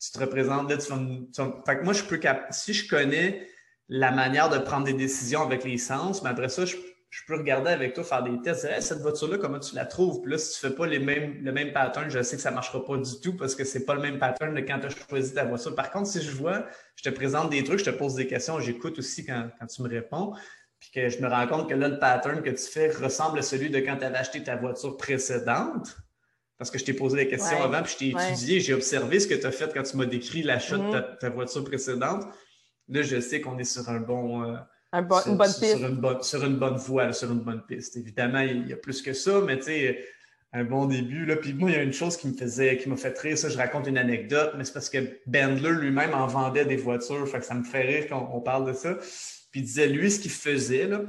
[0.00, 2.48] tu te représentes, là, tu vas, Fait que moi, je peux cap...
[2.50, 3.46] si je connais
[3.88, 6.74] la manière de prendre des décisions avec les sens, mais après ça, je
[7.10, 10.22] je peux regarder avec toi, faire des tests, hey, cette voiture-là, comment tu la trouves?
[10.22, 12.42] Puis là, si tu ne fais pas les mêmes, le même pattern, je sais que
[12.42, 14.60] ça ne marchera pas du tout parce que ce n'est pas le même pattern de
[14.60, 15.74] quand tu as choisi ta voiture.
[15.74, 18.60] Par contre, si je vois, je te présente des trucs, je te pose des questions,
[18.60, 20.34] j'écoute aussi quand, tu me réponds,
[20.78, 23.42] puis que je me rends compte que là, le pattern que tu fais ressemble à
[23.42, 25.96] celui de quand tu avais acheté ta voiture précédente.
[26.58, 29.26] Parce que je t'ai posé des questions avant, puis je t'ai étudié, j'ai observé ce
[29.26, 31.18] que tu as fait quand tu m'as décrit l'achat de mm-hmm.
[31.18, 32.24] ta, voiture précédente.
[32.88, 34.44] Là, je sais qu'on est sur un bon.
[34.44, 34.56] Euh,
[34.92, 35.76] une bonne piste.
[35.76, 37.96] Sur une, bonne, sur une bonne voie, sur une bonne piste.
[37.96, 40.04] Évidemment, il y a plus que ça, mais tu sais,
[40.52, 41.26] un bon début.
[41.26, 41.36] Là.
[41.36, 43.48] Puis moi, il y a une chose qui me faisait, qui m'a fait rire, ça,
[43.48, 47.38] je raconte une anecdote, mais c'est parce que Bandler lui-même en vendait des voitures, fait
[47.38, 48.94] que ça me fait rire quand on parle de ça.
[49.50, 51.02] Puis il disait, lui, ce qu'il faisait, là,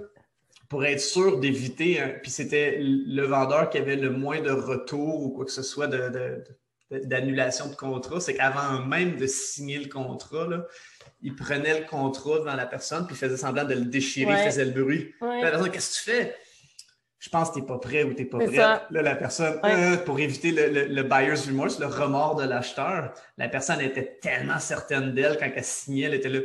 [0.70, 5.30] pour être sûr d'éviter, puis c'était le vendeur qui avait le moins de retours ou
[5.30, 10.48] quoi que ce soit d'annulation de, de, contrat, c'est qu'avant même de signer le contrat,
[10.48, 10.65] là,
[11.22, 14.46] il prenait le contrat devant la personne, puis il faisait semblant de le déchirer, il
[14.46, 15.14] faisait le bruit.
[15.22, 16.36] La personne, qu'est-ce que tu fais?
[17.20, 18.56] Je pense que tu n'es pas prêt ou tu n'es pas prêt.
[18.56, 23.48] Là, la personne, euh, pour éviter le, le, buyer's remorse, le remords de l'acheteur, la
[23.48, 26.40] personne était tellement certaine d'elle quand elle signait, elle était là.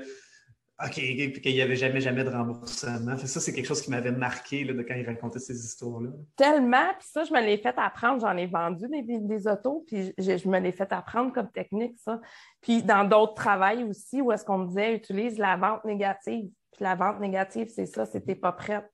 [0.85, 3.17] OK, qu'il n'y avait jamais, jamais de remboursement.
[3.17, 6.11] Ça, c'est quelque chose qui m'avait marqué là, de quand il racontait ces histoires-là.
[6.37, 8.21] Tellement, puis ça, je me l'ai fait apprendre.
[8.21, 12.21] J'en ai vendu des, des autos, puis je, me l'ai fait apprendre comme technique, ça.
[12.61, 16.51] Puis dans d'autres travails aussi, où est-ce qu'on me disait, utilise la vente négative.
[16.73, 18.87] Puis la vente négative, c'est ça, c'est pas prête.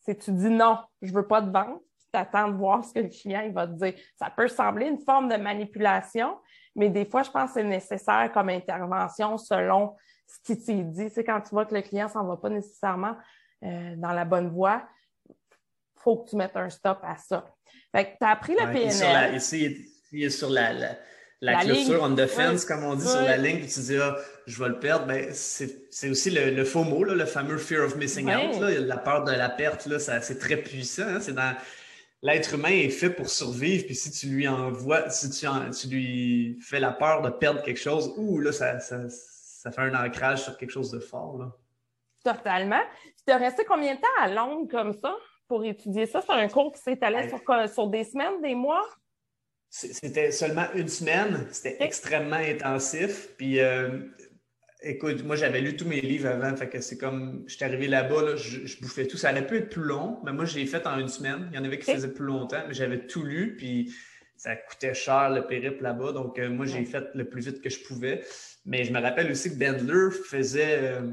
[0.00, 2.92] C'est tu dis non, je veux pas de vente, puis tu attends de voir ce
[2.92, 3.94] que le client il va te dire.
[4.16, 6.36] Ça peut sembler une forme de manipulation,
[6.76, 9.94] mais des fois, je pense que c'est nécessaire comme intervention selon
[10.26, 11.10] ce qui t'est dit.
[11.10, 13.16] C'est quand tu vois que le client s'en va pas nécessairement
[13.64, 14.82] euh, dans la bonne voie,
[15.96, 17.44] faut que tu mettes un stop à ça.
[17.94, 19.36] Fait que tu as appris le PNL.
[19.36, 20.72] ici, il est sur la,
[21.40, 24.16] la, clôture on the fence, comme on dit sur la ligne, puis tu dis, ah,
[24.46, 25.06] je vais le perdre.
[25.06, 28.60] Ben, c'est aussi le, faux mot, là, le fameux fear of missing out.
[28.60, 31.06] Là, la peur de la perte, c'est très puissant.
[31.06, 31.20] Hein.
[31.20, 31.54] C'est dans
[32.22, 35.46] l'être humain est fait pour survivre, puis si tu lui envoies, si tu,
[35.80, 38.98] tu lui fais la peur de perdre quelque chose, ouh, là, ça, ça,
[39.70, 41.38] fait un ancrage sur quelque chose de fort.
[41.38, 41.52] Là.
[42.24, 42.82] Totalement.
[43.26, 45.14] Tu as resté combien de temps à Londres comme ça
[45.48, 46.20] pour étudier ça?
[46.20, 47.40] C'est un cours qui s'étalait sur,
[47.72, 48.86] sur des semaines, des mois?
[49.70, 51.46] C'était seulement une semaine.
[51.50, 53.34] C'était extrêmement intensif.
[53.36, 54.00] Puis euh,
[54.84, 58.34] Écoute, moi, j'avais lu tous mes livres avant, fait que c'est comme, j'étais arrivé là-bas,
[58.34, 59.16] je, bouffais tout.
[59.16, 61.48] Ça allait plus être plus long, mais moi, je l'ai fait en une semaine.
[61.52, 63.94] Il y en avait qui faisaient plus longtemps, mais j'avais tout lu, puis
[64.36, 66.10] ça coûtait cher le périple là-bas.
[66.12, 68.24] Donc, euh, moi, j'ai fait le plus vite que je pouvais.
[68.64, 71.12] Mais je me rappelle aussi que Bendler faisait euh,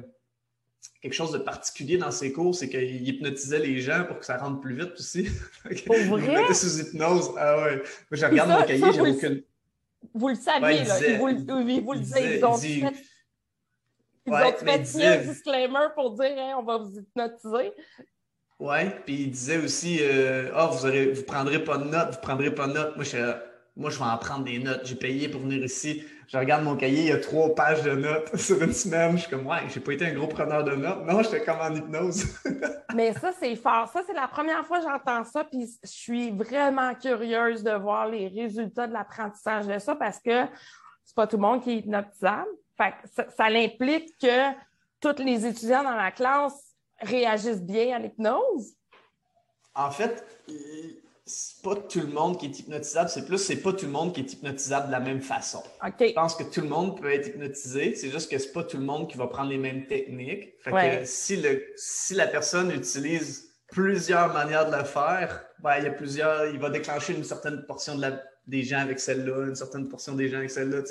[1.01, 4.37] quelque chose de particulier dans ses cours, c'est qu'il hypnotisait les gens pour que ça
[4.37, 5.27] rentre plus vite aussi.
[5.85, 6.23] Pour vrai?
[6.25, 7.31] Il mettait sous hypnose.
[7.37, 7.77] Ah ouais.
[7.77, 9.43] Moi, je regarde mon cahier, j'ai aucune.
[10.13, 10.99] Vous le saviez, là.
[11.07, 12.37] il vous, vous, le disait.
[12.37, 12.83] Ils ont fait
[15.03, 17.73] un disclaimer pour dire on va vous hypnotiser.
[18.59, 22.21] Oui, puis il disait aussi euh, Ah, vous ne vous prendrez pas de notes, vous
[22.21, 22.95] prendrez pas de notes.
[22.95, 23.17] Moi, je,
[23.79, 24.81] moi, je vais en prendre des notes.
[24.83, 26.03] J'ai payé pour venir ici.
[26.27, 29.13] Je regarde mon cahier, il y a trois pages de notes sur une semaine.
[29.13, 31.05] Je suis comme Ouais, j'ai pas été un gros preneur de notes.
[31.05, 32.25] Non, j'étais comme en hypnose.
[32.95, 33.89] Mais ça, c'est fort.
[33.91, 38.07] Ça, c'est la première fois que j'entends ça, puis je suis vraiment curieuse de voir
[38.07, 40.45] les résultats de l'apprentissage de ça parce que
[41.03, 42.49] c'est pas tout le monde qui est hypnotisable
[43.05, 44.51] ça, implique que
[44.99, 48.73] tous les étudiants dans la classe réagissent bien à l'hypnose?
[49.75, 50.25] En fait,
[51.29, 54.13] c'est pas tout le monde qui est hypnotisable, c'est plus c'est pas tout le monde
[54.13, 55.61] qui est hypnotisable de la même façon.
[56.09, 58.77] Je pense que tout le monde peut être hypnotisé, c'est juste que c'est pas tout
[58.77, 60.55] le monde qui va prendre les mêmes techniques.
[61.05, 65.91] si, le, si la personne utilise plusieurs manières de le faire, ben, il y a
[65.91, 69.87] plusieurs, il va déclencher une certaine portion de la, des gens avec celle-là, une certaine
[69.87, 70.81] portion des gens avec celle-là.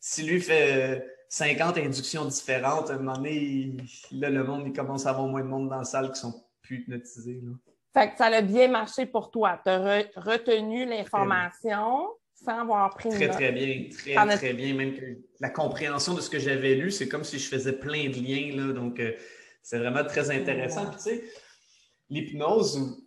[0.00, 3.74] Si lui fait 50 inductions différentes, à un moment donné,
[4.10, 6.44] là, le monde, il commence à avoir moins de monde dans la salle qui sont
[6.60, 7.40] plus hypnotisés.
[7.42, 7.52] Là.
[7.94, 9.60] Fait que ça a bien marché pour toi.
[9.62, 13.88] Tu as retenu l'information sans avoir pris Très, très bien.
[13.90, 14.74] Très, très bien.
[14.74, 15.04] Même que
[15.40, 18.56] la compréhension de ce que j'avais lu, c'est comme si je faisais plein de liens.
[18.56, 19.12] Là, donc, euh,
[19.62, 20.86] c'est vraiment très intéressant.
[20.86, 21.24] Puis, tu sais,
[22.08, 23.02] l'hypnose,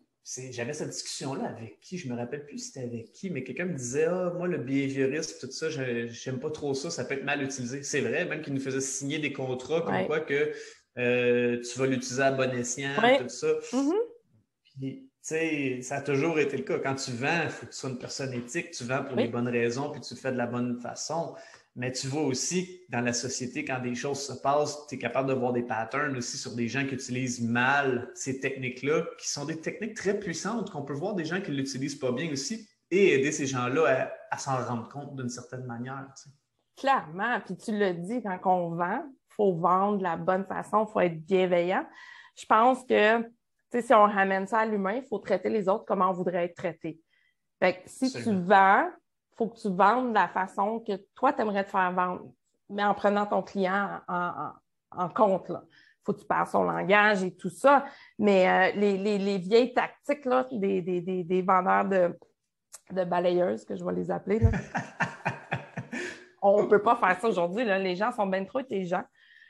[0.51, 3.75] j'avais cette discussion-là avec qui, je me rappelle plus c'était avec qui, mais quelqu'un me
[3.75, 7.41] disait Ah, moi, le behaviorisme, tout ça, j'aime pas trop ça, ça peut être mal
[7.41, 7.83] utilisé.
[7.83, 10.51] C'est vrai, même qu'il nous faisait signer des contrats comme quoi que
[10.97, 13.47] euh, tu vas l'utiliser à bon escient, tout ça.
[13.47, 14.04] Mm-hmm.
[14.77, 16.79] Puis, tu sais, ça a toujours été le cas.
[16.79, 19.27] Quand tu vends, il faut que tu sois une personne éthique, tu vends pour les
[19.27, 21.35] bonnes raisons, puis tu le fais de la bonne façon.
[21.75, 25.27] Mais tu vois aussi dans la société, quand des choses se passent, tu es capable
[25.27, 29.45] de voir des patterns aussi sur des gens qui utilisent mal ces techniques-là, qui sont
[29.45, 32.69] des techniques très puissantes, qu'on peut voir des gens qui ne l'utilisent pas bien aussi
[32.91, 36.07] et aider ces gens-là à, s'en rendre compte d'une certaine manière.
[36.77, 40.85] Clairement, puis tu le dis, quand on vend, il faut vendre de la bonne façon,
[40.87, 41.85] il faut être bienveillant.
[42.37, 43.21] Je pense que
[43.81, 46.55] si on ramène ça à l'humain, il faut traiter les autres comme on voudrait être
[46.55, 46.99] traité.
[47.59, 48.89] Fait si tu vends,
[49.37, 52.31] faut que tu vendes de la façon que toi, tu aimerais te faire vendre,
[52.69, 55.49] mais en prenant ton client en, compte.
[55.49, 57.85] Il faut que tu parles son langage et tout ça.
[58.19, 62.17] Mais euh, les, vieilles tactiques là, des, vendeurs de,
[62.91, 64.39] de, balayeuses, que je vais les appeler,
[66.41, 67.65] on ne peut pas faire ça aujourd'hui.
[67.65, 69.03] Les gens sont bien trop intelligents.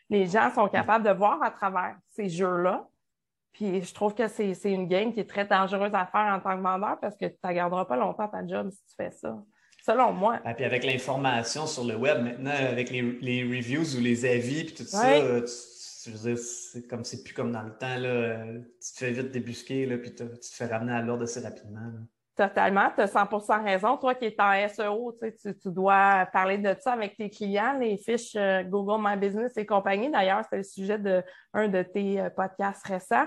[0.10, 2.88] Les gens sont capables de voir à travers ces jeux-là.
[3.56, 6.58] Puis je trouve que c'est une game qui est très dangereuse à faire en tant
[6.58, 9.34] que vendeur parce que tu ne garderas pas longtemps ta job si tu fais ça
[9.86, 10.38] selon moi.
[10.38, 14.66] Et ah, puis avec l'information sur le web maintenant, avec les, reviews ou les avis,
[14.66, 15.22] puis tout ça,
[16.04, 19.12] tu, veux dire, c'est comme c'est plus comme dans le temps, là, tu te fais
[19.12, 21.92] vite débusquer, là, puis tu te fais ramener à l'ordre assez rapidement.
[22.36, 23.96] Totalement, tu as 100% raison.
[23.96, 27.98] Toi qui es en SEO, tu, tu, dois parler de ça avec tes clients, les
[27.98, 30.12] fiches euh, Google My Business et compagnie.
[30.12, 33.26] D'ailleurs, c'est le sujet d'un de, de tes euh, podcasts récents.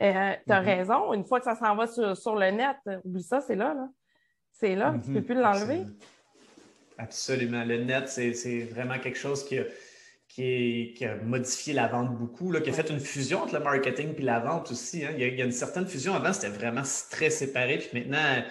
[0.00, 0.64] Euh, tu as mm-hmm.
[0.64, 1.12] raison.
[1.14, 3.74] Une fois que ça s'en va sur, sur, le net, oublie ça, c'est là.
[3.74, 3.88] là.
[4.52, 5.24] C'est là, tu ne peux mhm.
[5.24, 5.82] plus l'enlever.
[6.98, 7.64] Absolument.
[7.64, 9.62] Le net, c'est vraiment quelque chose qui a,
[10.38, 14.14] qui, a, modifié la vente beaucoup, là, qui a fait une fusion entre le marketing
[14.16, 15.04] et la vente aussi.
[15.04, 15.10] Hein.
[15.16, 16.14] Il, y a, une certaine fusion.
[16.14, 17.78] Avant, c'était vraiment très séparé.
[17.78, 18.44] Puis maintenant,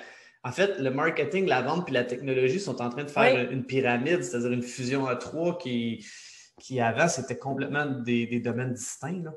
[0.44, 3.66] en fait, le marketing, la vente puis la technologie sont en train de faire une
[3.66, 6.06] pyramide, c'est-à-dire une fusion à trois qui,
[6.60, 9.24] qui avant, c'était complètement des, des, domaines distincts.
[9.24, 9.32] Là.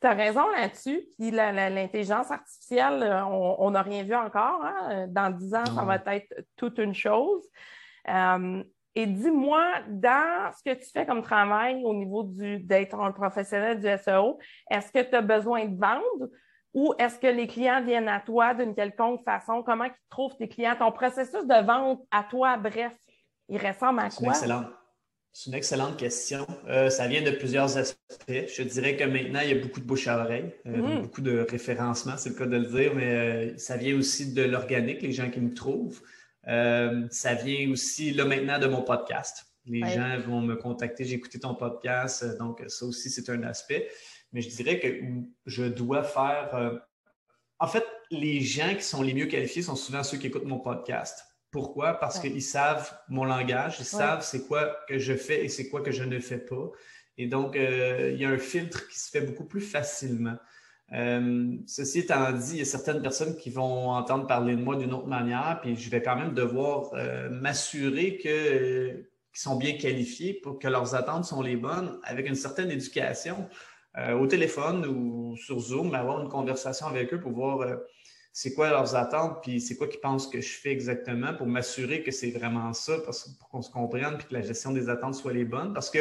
[0.00, 1.08] Tu as raison là-dessus.
[1.18, 4.64] Puis l'intelligence artificielle, euh, on n'a rien vu encore.
[4.64, 5.08] Hein.
[5.08, 7.42] Dans dix ans, ça va être toute une chose.
[8.08, 8.62] Euh,
[8.98, 13.86] et dis-moi, dans ce que tu fais comme travail au niveau d'être un professionnel du
[14.02, 14.38] SEO,
[14.70, 16.30] est-ce que tu as besoin de vendre
[16.72, 19.62] ou est-ce que les clients viennent à toi d'une quelconque façon?
[19.62, 20.76] Comment ils trouvent tes clients?
[20.78, 22.94] Ton processus de vente à toi, bref,
[23.50, 24.28] il ressemble à quoi?
[24.28, 24.64] Excellent.
[25.30, 26.46] C'est une excellente question.
[26.66, 27.98] Euh, ça vient de plusieurs aspects.
[28.28, 31.02] Je dirais que maintenant, il y a beaucoup de bouche à oreille, euh, mm.
[31.02, 34.42] beaucoup de référencement, c'est le cas de le dire, mais euh, ça vient aussi de
[34.42, 36.00] l'organique, les gens qui me trouvent.
[36.46, 39.46] Ça vient aussi, là maintenant, de mon podcast.
[39.64, 43.88] Les gens vont me contacter, j'ai écouté ton podcast, donc ça aussi, c'est un aspect.
[44.32, 45.02] Mais je dirais que
[45.46, 46.80] je dois faire...
[47.58, 50.60] en fait, les gens qui sont les mieux qualifiés sont souvent ceux qui écoutent mon
[50.60, 51.24] podcast.
[51.50, 51.94] Pourquoi?
[51.94, 55.80] Parce qu'ils savent mon langage, ils savent c'est quoi que je fais et c'est quoi
[55.80, 56.70] que je ne fais pas.
[57.18, 60.36] Et donc, euh, il y a un filtre qui se fait beaucoup plus facilement.
[60.92, 64.76] Euh, ceci étant dit, il y a certaines personnes qui vont entendre parler de moi
[64.76, 70.34] d'une autre manière, puis je vais quand même devoir euh, m'assurer qu'ils sont bien qualifiés
[70.34, 73.48] pour que leurs attentes sont les bonnes avec une certaine éducation
[74.20, 77.66] au téléphone ou sur Zoom, avoir une conversation avec eux pour voir
[78.38, 82.02] c'est quoi leurs attentes, puis c'est quoi qu'ils pensent que je fais exactement pour m'assurer
[82.02, 85.14] que c'est vraiment ça, parce, pour qu'on se comprenne, puis que la gestion des attentes
[85.14, 85.72] soit les bonnes.
[85.72, 86.00] Parce que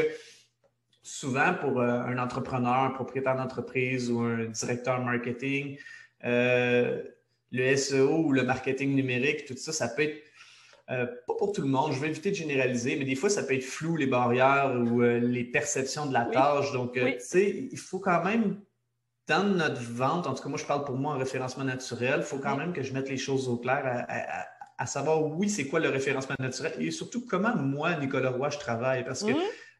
[1.05, 5.77] souvent, pour euh, un entrepreneur, un propriétaire d'entreprise ou un directeur marketing,
[6.23, 7.03] euh,
[7.51, 10.23] le SEO ou le marketing numérique, tout ça, ça peut être
[10.89, 13.43] euh, pas pour tout le monde, je vais éviter de généraliser, mais des fois, ça
[13.43, 16.71] peut être flou, les barrières ou les perceptions de la tâche.
[16.73, 18.59] Donc, tu sais, il faut quand même
[19.27, 22.23] dans notre vente, en tout cas, moi, je parle pour moi en référencement naturel, il
[22.23, 24.05] faut quand même que je mette les choses au clair
[24.77, 28.59] à, savoir, oui, c'est quoi le référencement naturel et surtout comment moi, Nicolas Roy, je
[28.59, 29.05] travaille?
[29.05, 29.33] Parce qu'un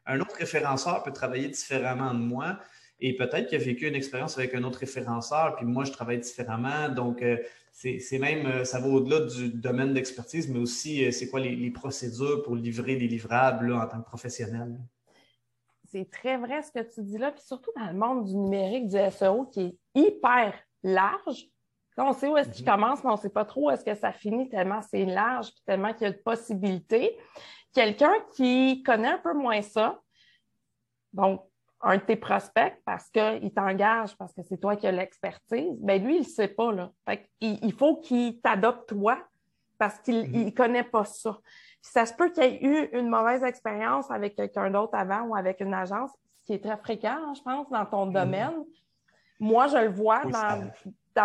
[0.06, 2.58] un autre référenceur peut travailler différemment de moi
[3.00, 6.18] et peut-être qu'il a vécu une expérience avec un autre référenceur, puis moi, je travaille
[6.18, 6.88] différemment.
[6.88, 7.36] Donc, euh,
[7.72, 11.70] c'est même, euh, ça va au-delà du domaine d'expertise, mais aussi, euh, c'est quoi les,
[11.70, 14.78] procédures pour livrer des livrables en tant que professionnel
[15.88, 18.88] c'est très vrai ce que tu dis là, puis surtout dans le monde du numérique,
[18.88, 21.48] du SEO qui est hyper large.
[22.04, 22.72] On sait où est-ce qu'il mhm.
[22.72, 25.50] commence, mais on ne sait pas trop où est-ce que ça finit tellement c'est large,
[25.50, 27.16] puis tellement qu'il y a de possibilités.
[27.72, 30.00] Quelqu'un qui connaît un peu moins ça,
[31.12, 31.42] donc
[31.82, 35.98] un de tes prospects, parce qu'il t'engage, parce que c'est toi qui as l'expertise, bien
[35.98, 36.72] lui, il ne sait pas.
[36.72, 36.90] Là.
[37.40, 39.18] il, faut qu'il t'adopte toi
[39.78, 40.54] parce qu'il ne mhm.
[40.54, 41.38] connaît pas ça
[41.92, 45.36] ça se peut qu'il y ait eu une mauvaise expérience avec quelqu'un d'autre avant ou
[45.36, 48.12] avec une agence, ce qui est très fréquent, je pense, dans ton mhm.
[48.12, 48.64] domaine.
[49.38, 50.70] Moi, je le vois dans,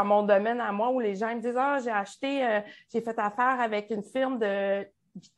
[0.03, 3.17] mon domaine à moi où les gens me disent Ah, j'ai acheté, euh, j'ai fait
[3.19, 4.85] affaire avec une firme de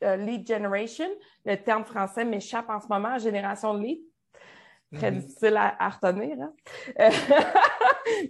[0.04, 1.08] euh, lead generation.
[1.46, 4.00] Le terme français m'échappe en ce moment, génération de lead.
[4.96, 5.20] Très mhm.
[5.20, 6.38] difficile à, retenir.
[6.40, 6.54] Hein.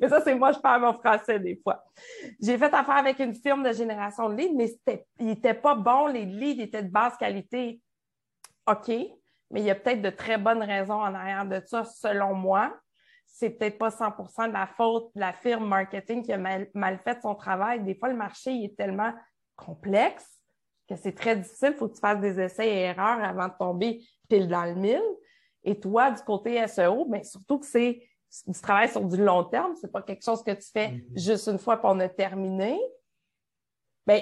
[0.02, 1.84] mais ça, c'est moi, je parle mon français des fois.
[2.42, 6.08] J'ai fait affaire avec une firme de génération de leads, mais il n'était pas bon.
[6.08, 7.82] Les leads étaient de basse qualité.
[8.66, 12.34] OK, mais il y a peut-être de très bonnes raisons en arrière de ça, selon
[12.34, 12.74] moi.
[13.36, 17.20] C'est peut-être pas 100% de la faute de la firme marketing qui a mal, fait
[17.20, 17.84] son travail.
[17.84, 19.12] Des fois, le marché est tellement
[19.56, 20.40] complexe
[20.88, 21.72] que c'est très difficile.
[21.72, 24.76] Il faut que tu fasses des essais et erreurs avant de tomber pile dans le
[24.76, 25.02] mille.
[25.64, 28.04] Et toi, du côté SEO, bien, surtout que c'est
[28.46, 31.20] du travail sur du long terme, c'est pas quelque chose que tu fais mm-hmm.
[31.20, 32.80] juste une fois pour en terminer.
[34.06, 34.22] Bien,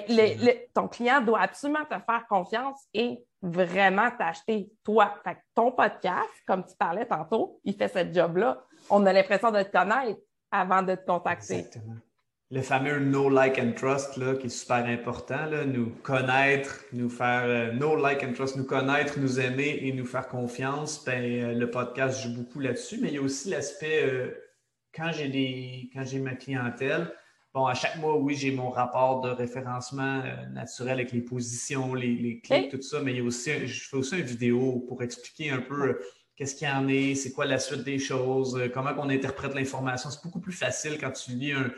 [0.74, 5.14] ton client doit absolument te faire confiance et vraiment t'acheter toi.
[5.24, 8.64] Fait ton podcast, comme tu parlais tantôt, il fait ce job-là.
[8.90, 11.58] On a l'impression de te connaître avant de te contacter.
[11.58, 11.96] Exactement
[12.52, 17.08] le fameux no like and trust là, qui est super important, là, nous connaître, nous
[17.08, 21.02] faire euh, no like and trust, nous connaître, nous aimer et nous faire confiance.
[21.02, 24.34] Ben, euh, le podcast joue beaucoup là-dessus, mais il y a aussi l'aspect euh,
[24.94, 27.10] quand j'ai des quand j'ai ma clientèle.
[27.54, 32.14] Bon, à chaque mois, oui, j'ai mon rapport de référencement naturel avec les positions, les,
[32.14, 35.02] les clics, tout ça, mais il y a aussi, je fais aussi une vidéo pour
[35.02, 35.98] expliquer un peu
[36.34, 40.08] qu'est-ce qu'il y en est, c'est quoi la suite des choses, comment on interprète l'information.
[40.10, 41.70] C'est beaucoup plus facile quand tu lis un,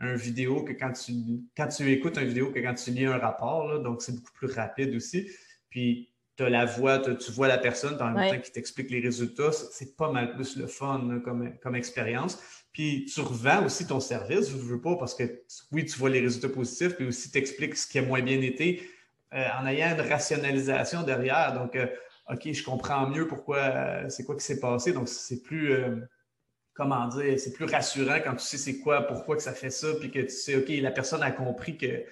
[0.00, 1.12] un vidéo que quand tu,
[1.56, 3.80] quand tu écoutes une vidéo que quand tu lis un rapport.
[3.80, 5.28] donc, c'est beaucoup plus rapide aussi.
[5.70, 9.00] Puis, tu as la voix, tu vois la personne en même temps qui t'explique les
[9.00, 9.50] résultats.
[9.52, 12.38] C'est pas mal plus le fun comme, comme expérience.
[12.78, 15.24] Puis, tu revends aussi ton service, je veux pas, parce que
[15.72, 18.40] oui, tu vois les résultats positifs, puis aussi tu expliques ce qui a moins bien
[18.40, 18.88] été
[19.34, 21.54] euh, en ayant une rationalisation derrière.
[21.54, 21.88] Donc, euh,
[22.30, 24.92] OK, je comprends mieux pourquoi, euh, c'est quoi qui s'est passé.
[24.92, 25.74] Donc, c'est plus
[26.72, 29.88] comment dire, c'est plus rassurant quand tu sais c'est quoi, pourquoi que ça fait ça,
[29.98, 32.04] puis que tu sais, OK, la personne a compris que,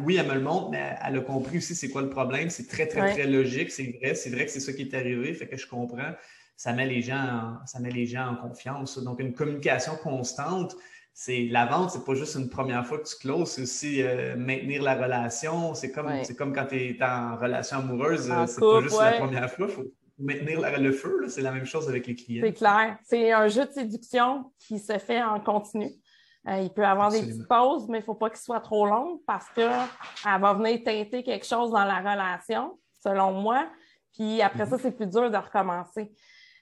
[0.00, 2.50] oui, elle me le montre, mais elle a compris aussi c'est quoi le problème.
[2.50, 4.14] C'est très, très, très logique, c'est vrai.
[4.14, 6.12] C'est vrai que c'est ça qui est arrivé, fait que je comprends.
[6.60, 8.98] Ça met les gens en, ça met les gens en confiance.
[8.98, 10.76] Donc, une communication constante,
[11.14, 14.36] c'est la vente, c'est pas juste une première fois que tu closes, c'est aussi euh,
[14.36, 15.72] maintenir la relation.
[15.72, 19.50] C'est comme, c'est comme quand tu es en relation amoureuse, c'est pas juste la première
[19.50, 19.68] fois.
[19.68, 19.84] Faut,
[20.18, 22.44] maintenir le feu, c'est la même chose avec les clients.
[22.44, 22.98] C'est clair.
[23.04, 25.90] C'est un jeu de séduction qui se fait en continu.
[26.46, 28.84] Euh, il peut avoir des petites pauses, mais il ne faut pas qu'il soit trop
[28.84, 29.70] long parce qu'elle
[30.24, 33.66] va venir teinter quelque chose dans la relation, selon moi.
[34.12, 36.12] Puis après ça, c'est plus dur de recommencer.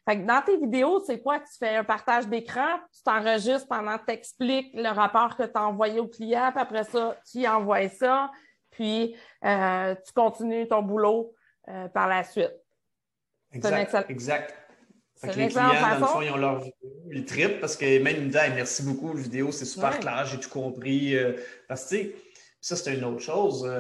[0.09, 1.39] Fait que dans tes vidéos, c'est quoi?
[1.39, 1.77] Tu fais?
[1.77, 6.01] Un partage d'écran, tu t'enregistres pendant que tu expliques le rapport que tu as envoyé
[6.01, 8.31] au client, puis après ça, tu y envoies ça,
[8.71, 11.35] puis euh, tu continues ton boulot
[11.69, 12.55] euh, par la suite.
[13.53, 14.11] Exact.
[14.11, 14.55] exact.
[15.21, 18.03] Fait que les clients, dans le fond, ils ont leur vidéo, ils trippent parce que
[18.03, 21.17] même ils me disent merci beaucoup, la vidéo, c'est super clair, j'ai tout compris.
[21.17, 21.35] Euh,
[21.69, 22.15] parce que, tu sais,
[22.63, 23.71] ça, c'est une autre chose.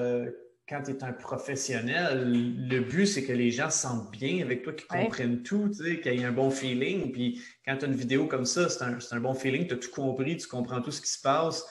[0.68, 4.62] Quand tu es un professionnel, le but, c'est que les gens se sentent bien avec
[4.62, 7.10] toi, qu'ils comprennent tout, qu'il y ait un bon feeling.
[7.10, 9.78] Puis quand tu as une vidéo comme ça, c'est un, un, bon feeling, tu as
[9.78, 11.64] tout compris, tu comprends tout ce qui se passe.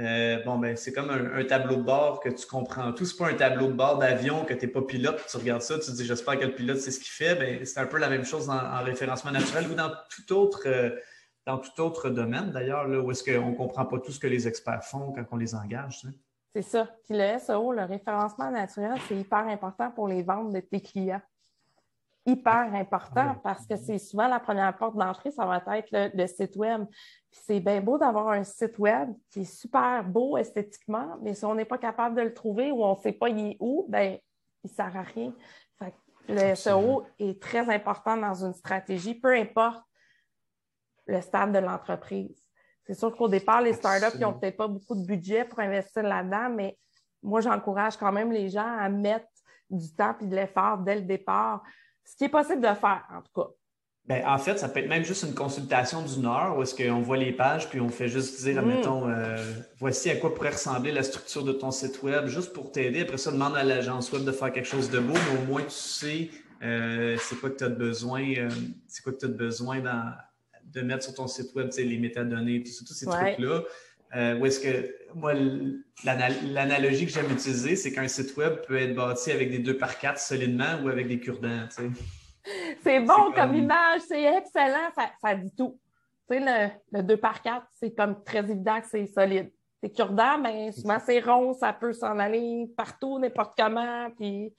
[0.00, 3.04] Euh, bon, ben, c'est comme un, tableau de bord que tu comprends tout.
[3.04, 5.78] C'est pas un tableau de bord d'avion que tu n'es pas pilote, tu regardes ça,
[5.78, 7.34] tu te dis j'espère que le pilote sait ce qu'il fait.
[7.34, 10.90] Ben, c'est un peu la même chose en référencement naturel ou dans tout autre, euh,
[11.46, 14.48] dans tout autre domaine d'ailleurs, où est-ce qu'on ne comprend pas tout ce que les
[14.48, 16.02] experts font quand on les engage.
[16.54, 16.88] C'est ça.
[17.04, 21.20] Puis le SEO, le référencement naturel, c'est hyper important pour les ventes de tes clients
[22.26, 26.56] hyper important parce que c'est souvent la première porte d'entrée, ça va être le, site
[26.56, 26.84] web.
[27.30, 31.54] c'est bien beau d'avoir un site web qui est super beau esthétiquement, mais si on
[31.54, 34.18] n'est pas capable de le trouver ou on ne sait pas il est où, ben
[34.62, 35.34] il ne sert à rien.
[36.28, 39.84] le SEO est très important dans une stratégie, peu importe
[41.06, 42.43] le stade de l'entreprise.
[42.86, 46.50] C'est sûr qu'au départ, les startups n'ont peut-être pas beaucoup de budget pour investir là-dedans,
[46.50, 46.76] mais
[47.22, 49.26] moi, j'encourage quand même les gens à mettre
[49.70, 51.62] du temps et de l'effort dès le départ
[52.04, 53.48] ce qui est possible de faire, en tout cas.
[54.06, 57.00] Ben, en fait, ça peut être même juste une consultation d'une heure où est-ce qu'on
[57.00, 58.58] voit les pages puis on fait juste dire, mm.
[58.58, 59.36] admettons, euh,
[59.78, 63.00] voici à quoi pourrait ressembler la structure de ton site web, juste pour t'aider.
[63.00, 65.62] Après ça, demande à l'agence web de faire quelque chose de beau, mais au moins
[65.62, 66.28] tu sais
[66.62, 68.50] euh, c'est quoi que tu as besoin, euh,
[68.86, 69.80] c'est quoi que tu as besoin
[70.74, 73.62] de mettre sur ton site web, les métadonnées, tout, tous ces trucs-là.
[74.38, 75.32] où est-ce que moi,
[76.04, 79.98] l'analogie que j'aime utiliser, c'est qu'un site web peut être bâti avec des 2 par
[79.98, 81.68] 4 solidement ou avec des cure-dents.
[82.82, 83.54] C'est bon comme...
[83.54, 84.90] image, c'est excellent,
[85.22, 85.80] ça, dit tout.
[86.30, 89.50] Tu sais, le, 2 par 4, c'est comme très évident que c'est solide.
[89.82, 94.10] C'est cure-dent, mais souvent c'est rond, ça peut s'en aller partout, n'importe comment.
[94.10, 94.52] Puis,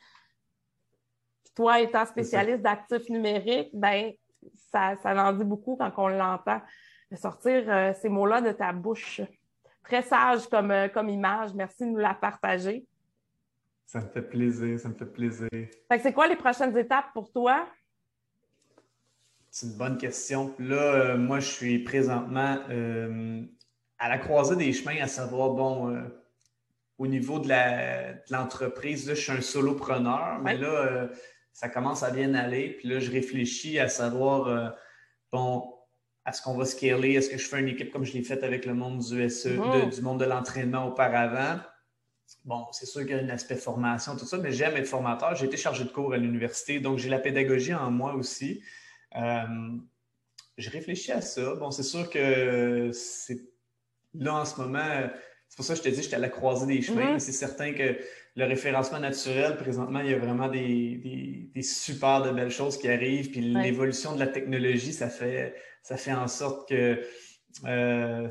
[1.55, 4.11] toi, étant spécialiste d'actifs numériques, ben,
[4.71, 6.61] ça, ça en dit beaucoup quand on l'entend.
[7.15, 9.21] Sortir euh, ces mots-là de ta bouche
[9.85, 11.53] très sage comme, euh, comme image.
[11.53, 12.85] Merci de nous la partager.
[13.85, 15.49] Ça me fait plaisir, ça me fait plaisir.
[16.01, 17.67] c'est quoi les prochaines étapes pour toi?
[19.51, 20.53] C'est une bonne question.
[20.59, 23.43] Là, euh, moi, je suis présentement euh,
[23.99, 26.03] à la croisée des chemins, à savoir, bon,
[26.97, 27.49] au niveau de
[28.31, 31.07] l'entreprise, là, je suis un solopreneur, mais là,
[31.55, 32.71] ça commence à bien aller.
[32.71, 34.75] Puis là, je réfléchis à savoir,
[35.31, 35.73] bon,
[36.27, 37.13] est-ce qu'on va scaler?
[37.13, 39.49] Est-ce que je fais une équipe comme je l'ai fait avec le monde du SE,
[39.49, 39.89] mm.
[39.89, 41.59] du monde de l'entraînement auparavant?
[42.43, 45.33] Bon, c'est sûr qu'il y a un aspect formation, tout ça, mais j'aime être formateur.
[45.35, 48.61] J'ai été chargé de cours à l'université, donc j'ai la pédagogie en moi aussi.
[49.15, 49.77] Euh,
[50.57, 51.55] je réfléchis à ça.
[51.55, 53.47] Bon, c'est sûr que c'est
[54.13, 55.09] là en ce moment,
[55.55, 57.15] c'est pour ça que je te dis, j'étais à la croisée des chemins.
[57.15, 57.19] Mm-hmm.
[57.19, 57.97] C'est certain que
[58.35, 63.31] le référencement naturel, présentement, il y a vraiment des, super de belles choses qui arrivent.
[63.31, 67.01] Puis l'évolution de la technologie, ça fait ça fait en sorte que
[67.63, 68.29] euh,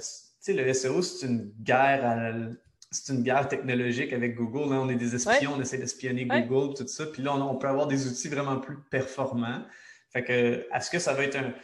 [0.48, 2.54] le SEO, c'est une guerre
[2.90, 4.74] c'est une guerre technologique avec Google.
[4.74, 4.80] Hein.
[4.82, 7.06] On est des espions, on essaie d'espionner Google, tout ça.
[7.06, 9.64] Puis là, on, peut avoir des outils vraiment plus performants.
[10.10, 11.54] Fait que, est-ce que ça va être un,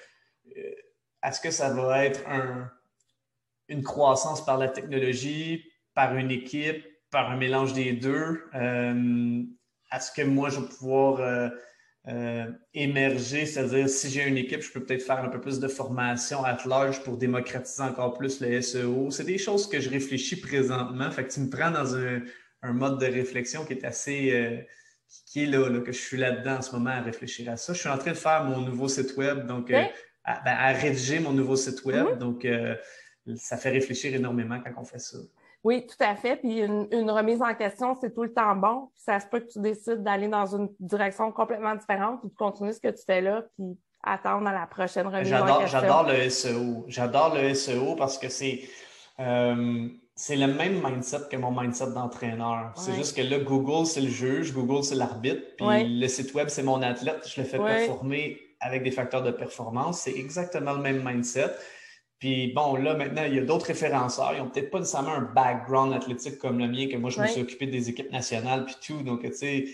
[0.56, 0.74] euh,
[1.22, 2.70] est-ce que ça va être un,
[3.70, 5.64] une croissance par la technologie,
[5.94, 8.44] par une équipe, par un mélange des deux?
[8.54, 9.42] Euh,
[9.92, 11.50] est-ce que moi, je vais pouvoir
[12.08, 15.68] euh, émerger, c'est-à-dire si j'ai une équipe, je peux peut-être faire un peu plus de
[15.68, 19.10] formation à large pour démocratiser encore plus le SEO.
[19.10, 21.10] C'est des choses que je réfléchis présentement.
[21.10, 22.22] Fait que tu me prends dans un,
[22.72, 24.62] mode de réflexion qui est assez euh,
[25.26, 27.74] qui est là, que je suis là-dedans en ce moment à réfléchir à ça.
[27.74, 29.82] Je suis en train de faire mon nouveau site web, donc euh,
[30.24, 32.06] ben, à, rédiger mon nouveau site web.
[32.06, 32.18] Mm-hmm.
[32.18, 32.46] Donc,
[33.36, 35.18] ça fait réfléchir énormément quand on fait ça.
[35.62, 36.36] Oui, tout à fait.
[36.36, 38.88] Puis une, remise en question, c'est tout le temps bon.
[38.94, 42.34] Puis ça se peut que tu décides d'aller dans une direction complètement différente ou de
[42.34, 45.80] continuer ce que tu fais là, puis attendre à la prochaine remise en question.
[45.80, 46.84] J'adore le SEO.
[46.88, 48.62] J'adore le SEO parce que c'est
[49.18, 52.72] euh, c'est le même mindset que mon mindset d'entraîneur.
[52.76, 56.48] C'est juste que là, Google, c'est le juge, Google, c'est l'arbitre, puis le site web,
[56.48, 57.26] c'est mon athlète.
[57.26, 60.00] Je le fais performer avec des facteurs de performance.
[60.00, 61.50] C'est exactement le même mindset.
[62.20, 64.34] Puis bon, là, maintenant, il y a d'autres référenceurs.
[64.34, 67.26] Ils n'ont peut-être pas nécessairement un background athlétique comme le mien, que moi, je me
[67.26, 69.02] suis occupé des équipes nationales, puis tout.
[69.02, 69.64] Donc, tu sais,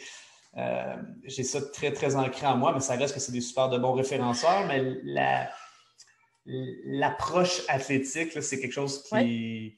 [0.56, 3.68] euh, j'ai ça très, très ancré en moi, mais ça reste que c'est des super
[3.68, 4.64] de bons référenceurs.
[4.68, 4.80] Mais
[6.44, 9.76] l'approche athlétique, c'est quelque chose qui,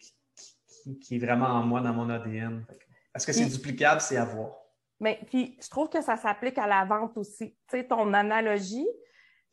[1.00, 2.66] qui, est vraiment en moi, dans mon ADN.
[3.14, 4.02] Est-ce que c'est duplicable?
[4.02, 4.52] C'est à voir.
[5.00, 7.56] Mais puis, je trouve que ça s'applique à la vente aussi.
[7.66, 8.86] Tu sais, ton analogie,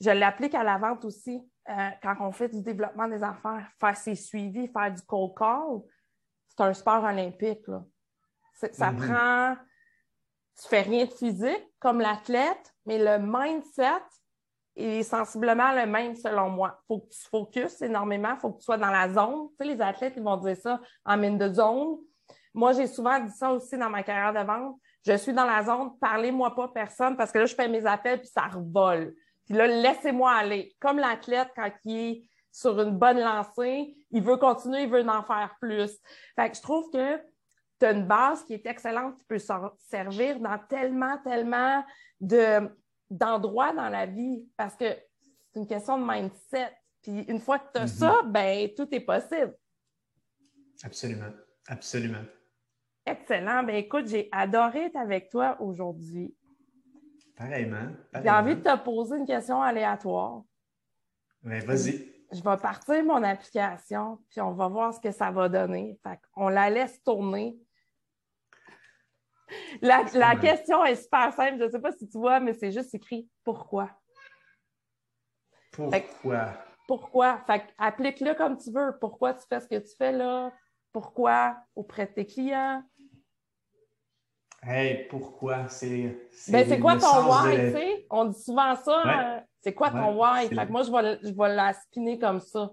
[0.02, 1.42] je l'applique à la vente aussi.
[1.70, 5.82] Euh, quand on fait du développement des affaires, faire ses suivis, faire du cold call,
[6.48, 7.68] c'est un sport olympique.
[7.68, 7.84] Là.
[8.72, 8.98] Ça mhm.
[8.98, 9.56] prend.
[10.62, 14.04] Tu fais rien de physique comme l'athlète, mais le mindset
[14.76, 16.80] est sensiblement le même selon moi.
[16.84, 19.50] Il faut que tu focuses énormément, il faut que tu sois dans la zone.
[19.50, 21.98] Tu sais, les athlètes, ils vont dire ça en mine de zone.
[22.54, 24.80] Moi, j'ai souvent dit ça aussi dans ma carrière de vente.
[25.06, 28.20] Je suis dans la zone, parlez-moi pas personne parce que là, je fais mes appels
[28.20, 29.14] puis ça revole.
[29.46, 30.76] Puis là, laissez-moi aller.
[30.80, 35.24] Comme l'athlète, quand il est sur une bonne lancée, il veut continuer, il veut en
[35.24, 35.92] faire plus.
[36.36, 37.18] Fait que je trouve que
[37.80, 39.40] tu as une base qui est excellente, qui peut
[39.80, 41.84] servir dans tellement, tellement
[43.10, 46.72] d'endroits dans la vie parce que c'est une question de mindset.
[47.02, 48.00] Puis une fois que tu as mm-hmm.
[48.00, 49.56] ça, ben tout est possible.
[50.84, 51.32] Absolument.
[51.68, 52.24] Absolument.
[53.06, 53.64] Excellent.
[53.64, 56.36] Ben écoute, j'ai adoré être avec toi aujourd'hui.
[57.36, 57.90] Pareillement.
[58.14, 60.44] J'ai envie de te poser une question aléatoire.
[61.44, 62.16] Ben, vas-y.
[62.32, 66.00] Je vais partir mon application, puis on va voir ce que ça va donner.
[66.36, 67.58] on la laisse tourner.
[69.82, 71.58] La, question est super simple.
[71.60, 73.90] Je ne sais pas si tu vois, mais c'est juste écrit pourquoi.
[75.72, 76.54] Pourquoi?
[76.88, 77.46] pourquoi?
[77.78, 78.98] applique-le comme tu veux.
[79.00, 80.52] Pourquoi tu fais ce que tu fais là?
[80.92, 82.84] Pourquoi auprès de tes clients?
[84.68, 85.68] Hey, pourquoi?
[85.70, 86.18] C'est.
[86.50, 88.06] Ben, c'est quoi ton why, tu sais?
[88.10, 89.04] On dit souvent ça.
[89.06, 90.48] Euh, c'est quoi ton why?
[90.48, 92.72] Fait que moi, je vais, je vais la spinner comme ça.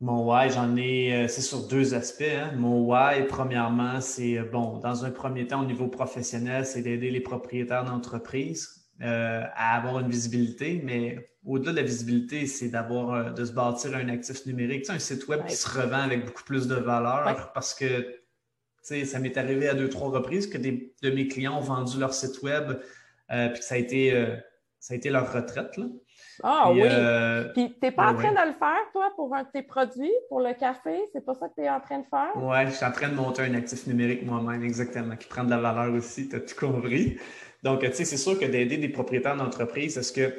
[0.00, 2.22] Mon why, j'en ai, euh, c'est sur deux aspects.
[2.22, 2.52] Hein.
[2.56, 7.10] Mon why, premièrement, c'est, euh, bon, dans un premier temps, au niveau professionnel, c'est d'aider
[7.10, 13.44] les propriétaires d'entreprises à avoir une visibilité, mais au-delà de la visibilité, c'est d'avoir, de
[13.44, 16.42] se bâtir un actif numérique, tu sais, un site web qui se revend avec beaucoup
[16.42, 18.18] plus de valeur parce que
[19.04, 22.14] ça m'est arrivé à deux, trois reprises que des, de mes clients ont vendu leur
[22.14, 22.72] site web
[23.30, 24.36] euh, puis que ça a été, euh,
[24.80, 25.76] ça a été leur retraite.
[25.76, 25.84] Là.
[26.42, 26.82] Ah oui.
[26.84, 29.62] Euh, puis tu n'es pas en train de le faire, toi, pour un de tes
[29.62, 31.00] produits, pour le café?
[31.12, 32.30] C'est pas ça que tu es en train de faire?
[32.36, 35.50] Oui, je suis en train de monter un actif numérique moi-même, exactement, qui prend de
[35.50, 37.18] la valeur aussi, tu as tout compris.
[37.62, 40.32] Donc, tu sais, c'est sûr que d'aider des propriétaires d'entreprise, est-ce que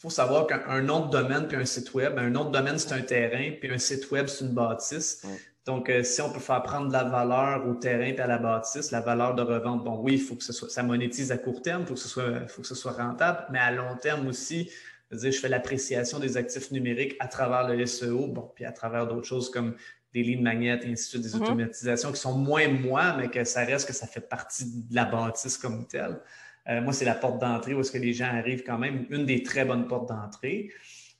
[0.00, 2.94] faut savoir qu'un nom de domaine puis un site web, un nom de domaine, c'est
[2.94, 5.26] un terrain, puis un site web, c'est une bâtisse.
[5.66, 8.38] Donc, euh, si on peut faire prendre de la valeur au terrain et à la
[8.38, 11.38] bâtisse, la valeur de revente, bon, oui, il faut que ce soit, ça monétise à
[11.38, 13.96] court terme, il faut que ce soit, faut que ce soit rentable, mais à long
[14.00, 14.70] terme aussi,
[15.10, 18.72] je, dire, je fais l'appréciation des actifs numériques à travers le SEO, bon, puis à
[18.72, 19.74] travers d'autres choses comme
[20.14, 21.42] des lignes magnétiques, et ainsi de suite, des mm-hmm.
[21.42, 25.04] automatisations qui sont moins moi, mais que ça reste que ça fait partie de la
[25.04, 26.20] bâtisse comme telle.
[26.68, 29.26] Euh, moi, c'est la porte d'entrée où est-ce que les gens arrivent quand même, une
[29.26, 30.70] des très bonnes portes d'entrée.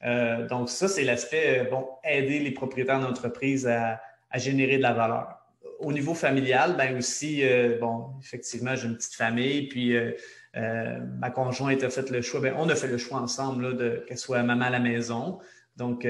[0.02, 4.00] Euh, donc, ça, c'est l'aspect, bon, aider les propriétaires d'entreprise à,
[4.30, 5.36] à générer de la valeur.
[5.80, 10.12] Au niveau familial, ben aussi, euh, bon, effectivement, j'ai une petite famille, puis euh,
[10.56, 14.04] euh, ma conjointe a fait le choix, ben, on a fait le choix ensemble de
[14.06, 15.38] qu'elle soit maman à la maison.
[15.76, 16.08] Donc, tu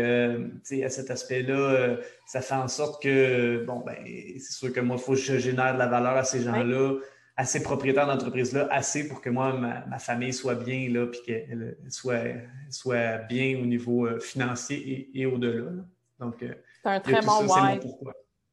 [0.64, 1.96] sais, à cet aspect-là,
[2.26, 3.94] ça fait en sorte que, bon, ben,
[4.38, 6.96] c'est sûr que moi, il faut que je génère de la valeur à ces gens-là,
[7.36, 11.76] à ces propriétaires d'entreprise-là, assez pour que moi, ma, famille soit bien, là, puis qu'elle
[11.88, 12.24] soit,
[12.68, 15.70] soit bien au niveau financier et, au-delà.
[16.18, 16.42] Donc,
[16.82, 17.80] c'est un très bon why.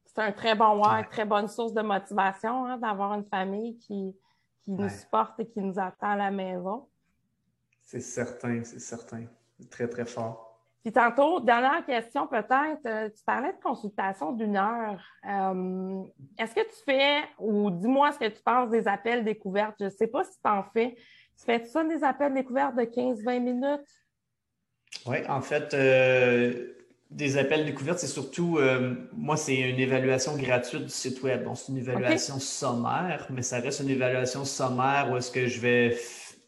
[0.06, 4.16] C'est un très bon why, très bonne source de motivation hein, d'avoir une famille qui,
[4.62, 6.88] qui nous supporte et qui nous attend à la maison.
[7.84, 9.24] C'est certain, c'est certain.
[9.70, 10.48] Très, très fort.
[10.82, 15.02] Puis tantôt, dernière question peut-être, euh, tu parlais de consultation d'une heure.
[15.28, 16.02] Euh,
[16.38, 19.90] est-ce que tu fais, ou dis-moi ce que tu penses des appels découvertes, je ne
[19.90, 20.96] sais pas si tu en fais.
[21.38, 23.88] Tu fais ça des appels découvertes de 15-20 minutes?
[25.06, 26.74] Oui, en fait, euh,
[27.10, 31.44] des appels découvertes, c'est surtout, euh, moi, c'est une évaluation gratuite du site web.
[31.44, 35.60] Bon, c'est une évaluation sommaire, mais ça reste une évaluation sommaire où est-ce que je
[35.60, 35.96] vais,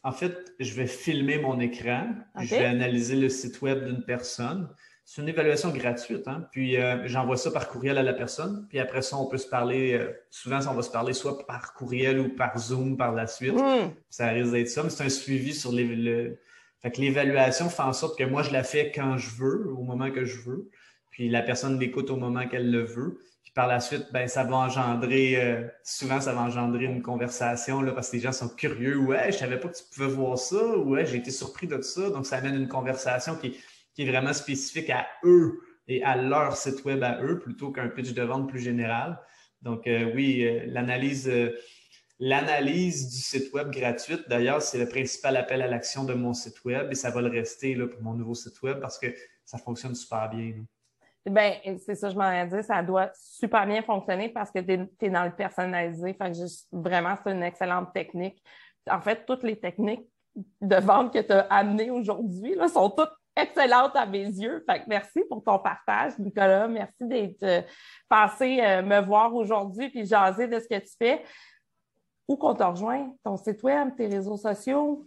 [0.03, 2.09] en fait, je vais filmer mon écran,
[2.39, 4.69] je vais analyser le site web d'une personne.
[5.03, 6.47] C'est une évaluation gratuite, hein?
[6.51, 9.47] puis euh, j'envoie ça par courriel à la personne, puis après ça, on peut se
[9.47, 13.27] parler, euh, souvent, on va se parler soit par courriel ou par Zoom par la
[13.27, 13.55] suite.
[13.55, 13.89] Hmm.
[14.09, 16.37] Ça risque d'être ça, mais c'est un suivi sur les, le,
[16.81, 19.83] fait que l'évaluation fait en sorte que moi, je la fais quand je veux, au
[19.83, 20.69] moment que je veux.
[21.11, 23.19] Puis la personne l'écoute au moment qu'elle le veut.
[23.43, 27.81] Puis par la suite, ben, ça va engendrer, euh, souvent, ça va engendrer une conversation
[27.81, 28.97] là, parce que les gens sont curieux.
[28.97, 30.77] Ouais, je savais pas que tu pouvais voir ça.
[30.77, 32.09] Ouais, j'ai été surpris de ça.
[32.09, 33.57] Donc, ça amène une conversation qui,
[33.93, 37.89] qui est vraiment spécifique à eux et à leur site web à eux plutôt qu'un
[37.89, 39.19] pitch de vente plus général.
[39.61, 41.29] Donc, euh, oui, euh, l'analyse
[42.23, 46.63] L'analyse du site web gratuite, d'ailleurs, c'est le principal appel à l'action de mon site
[46.63, 49.07] web et ça va le rester là, pour mon nouveau site web parce que
[49.43, 50.53] ça fonctionne super bien.
[51.25, 51.53] Ben,
[51.83, 55.09] c'est ça, je m'en ai dit, ça doit super bien fonctionner parce que tu es,
[55.09, 56.13] dans le personnalisé.
[56.13, 56.37] Fait que
[56.71, 58.39] vraiment, c'est une excellente technique.
[58.87, 60.07] En fait, toutes les techniques
[60.61, 64.63] de vente que tu as amenées aujourd'hui sont toutes excellentes à mes yeux.
[64.69, 66.67] Fait que merci pour ton partage, Nicolas.
[66.67, 67.61] Merci d'être euh,
[68.07, 71.23] passé euh, me voir aujourd'hui puis jaser de ce que tu fais.
[72.27, 73.13] Où qu'on te rejoint?
[73.23, 75.05] Ton site web, tes réseaux sociaux?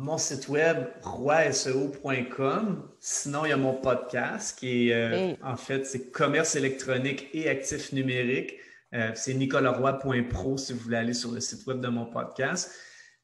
[0.00, 2.88] mon site web roiseo.com.
[3.00, 7.50] Sinon, il y a mon podcast qui est, euh, en fait, c'est commerce électronique et
[7.50, 8.54] actifs numériques.
[8.94, 12.72] Euh, c'est nicolasroy.pro si vous voulez aller sur le site web de mon podcast.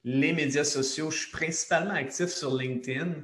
[0.05, 3.15] Les médias sociaux, je suis principalement actif sur LinkedIn,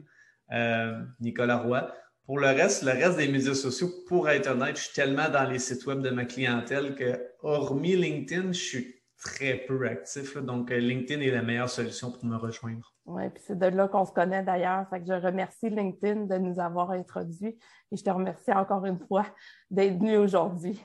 [0.52, 1.92] euh, Nicolas Roy.
[2.24, 5.44] Pour le reste, le reste des médias sociaux, pour être honnête, je suis tellement dans
[5.44, 10.36] les sites web de ma clientèle que, hormis LinkedIn, je suis très peu actif.
[10.36, 12.92] donc, euh, LinkedIn est la meilleure solution pour me rejoindre.
[13.04, 14.88] Oui, puis c'est de là qu'on se connaît d'ailleurs.
[14.90, 17.58] Fait que je remercie LinkedIn de nous avoir introduits
[17.90, 19.26] et je te remercie encore une fois
[19.70, 20.80] d'être venu aujourd'hui.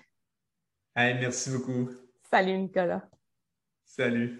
[0.96, 1.90] merci beaucoup.
[2.30, 3.04] Salut Nicolas.
[3.86, 4.40] Salut.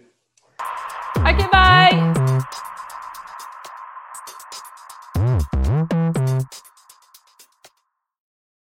[1.18, 2.27] OK, bye!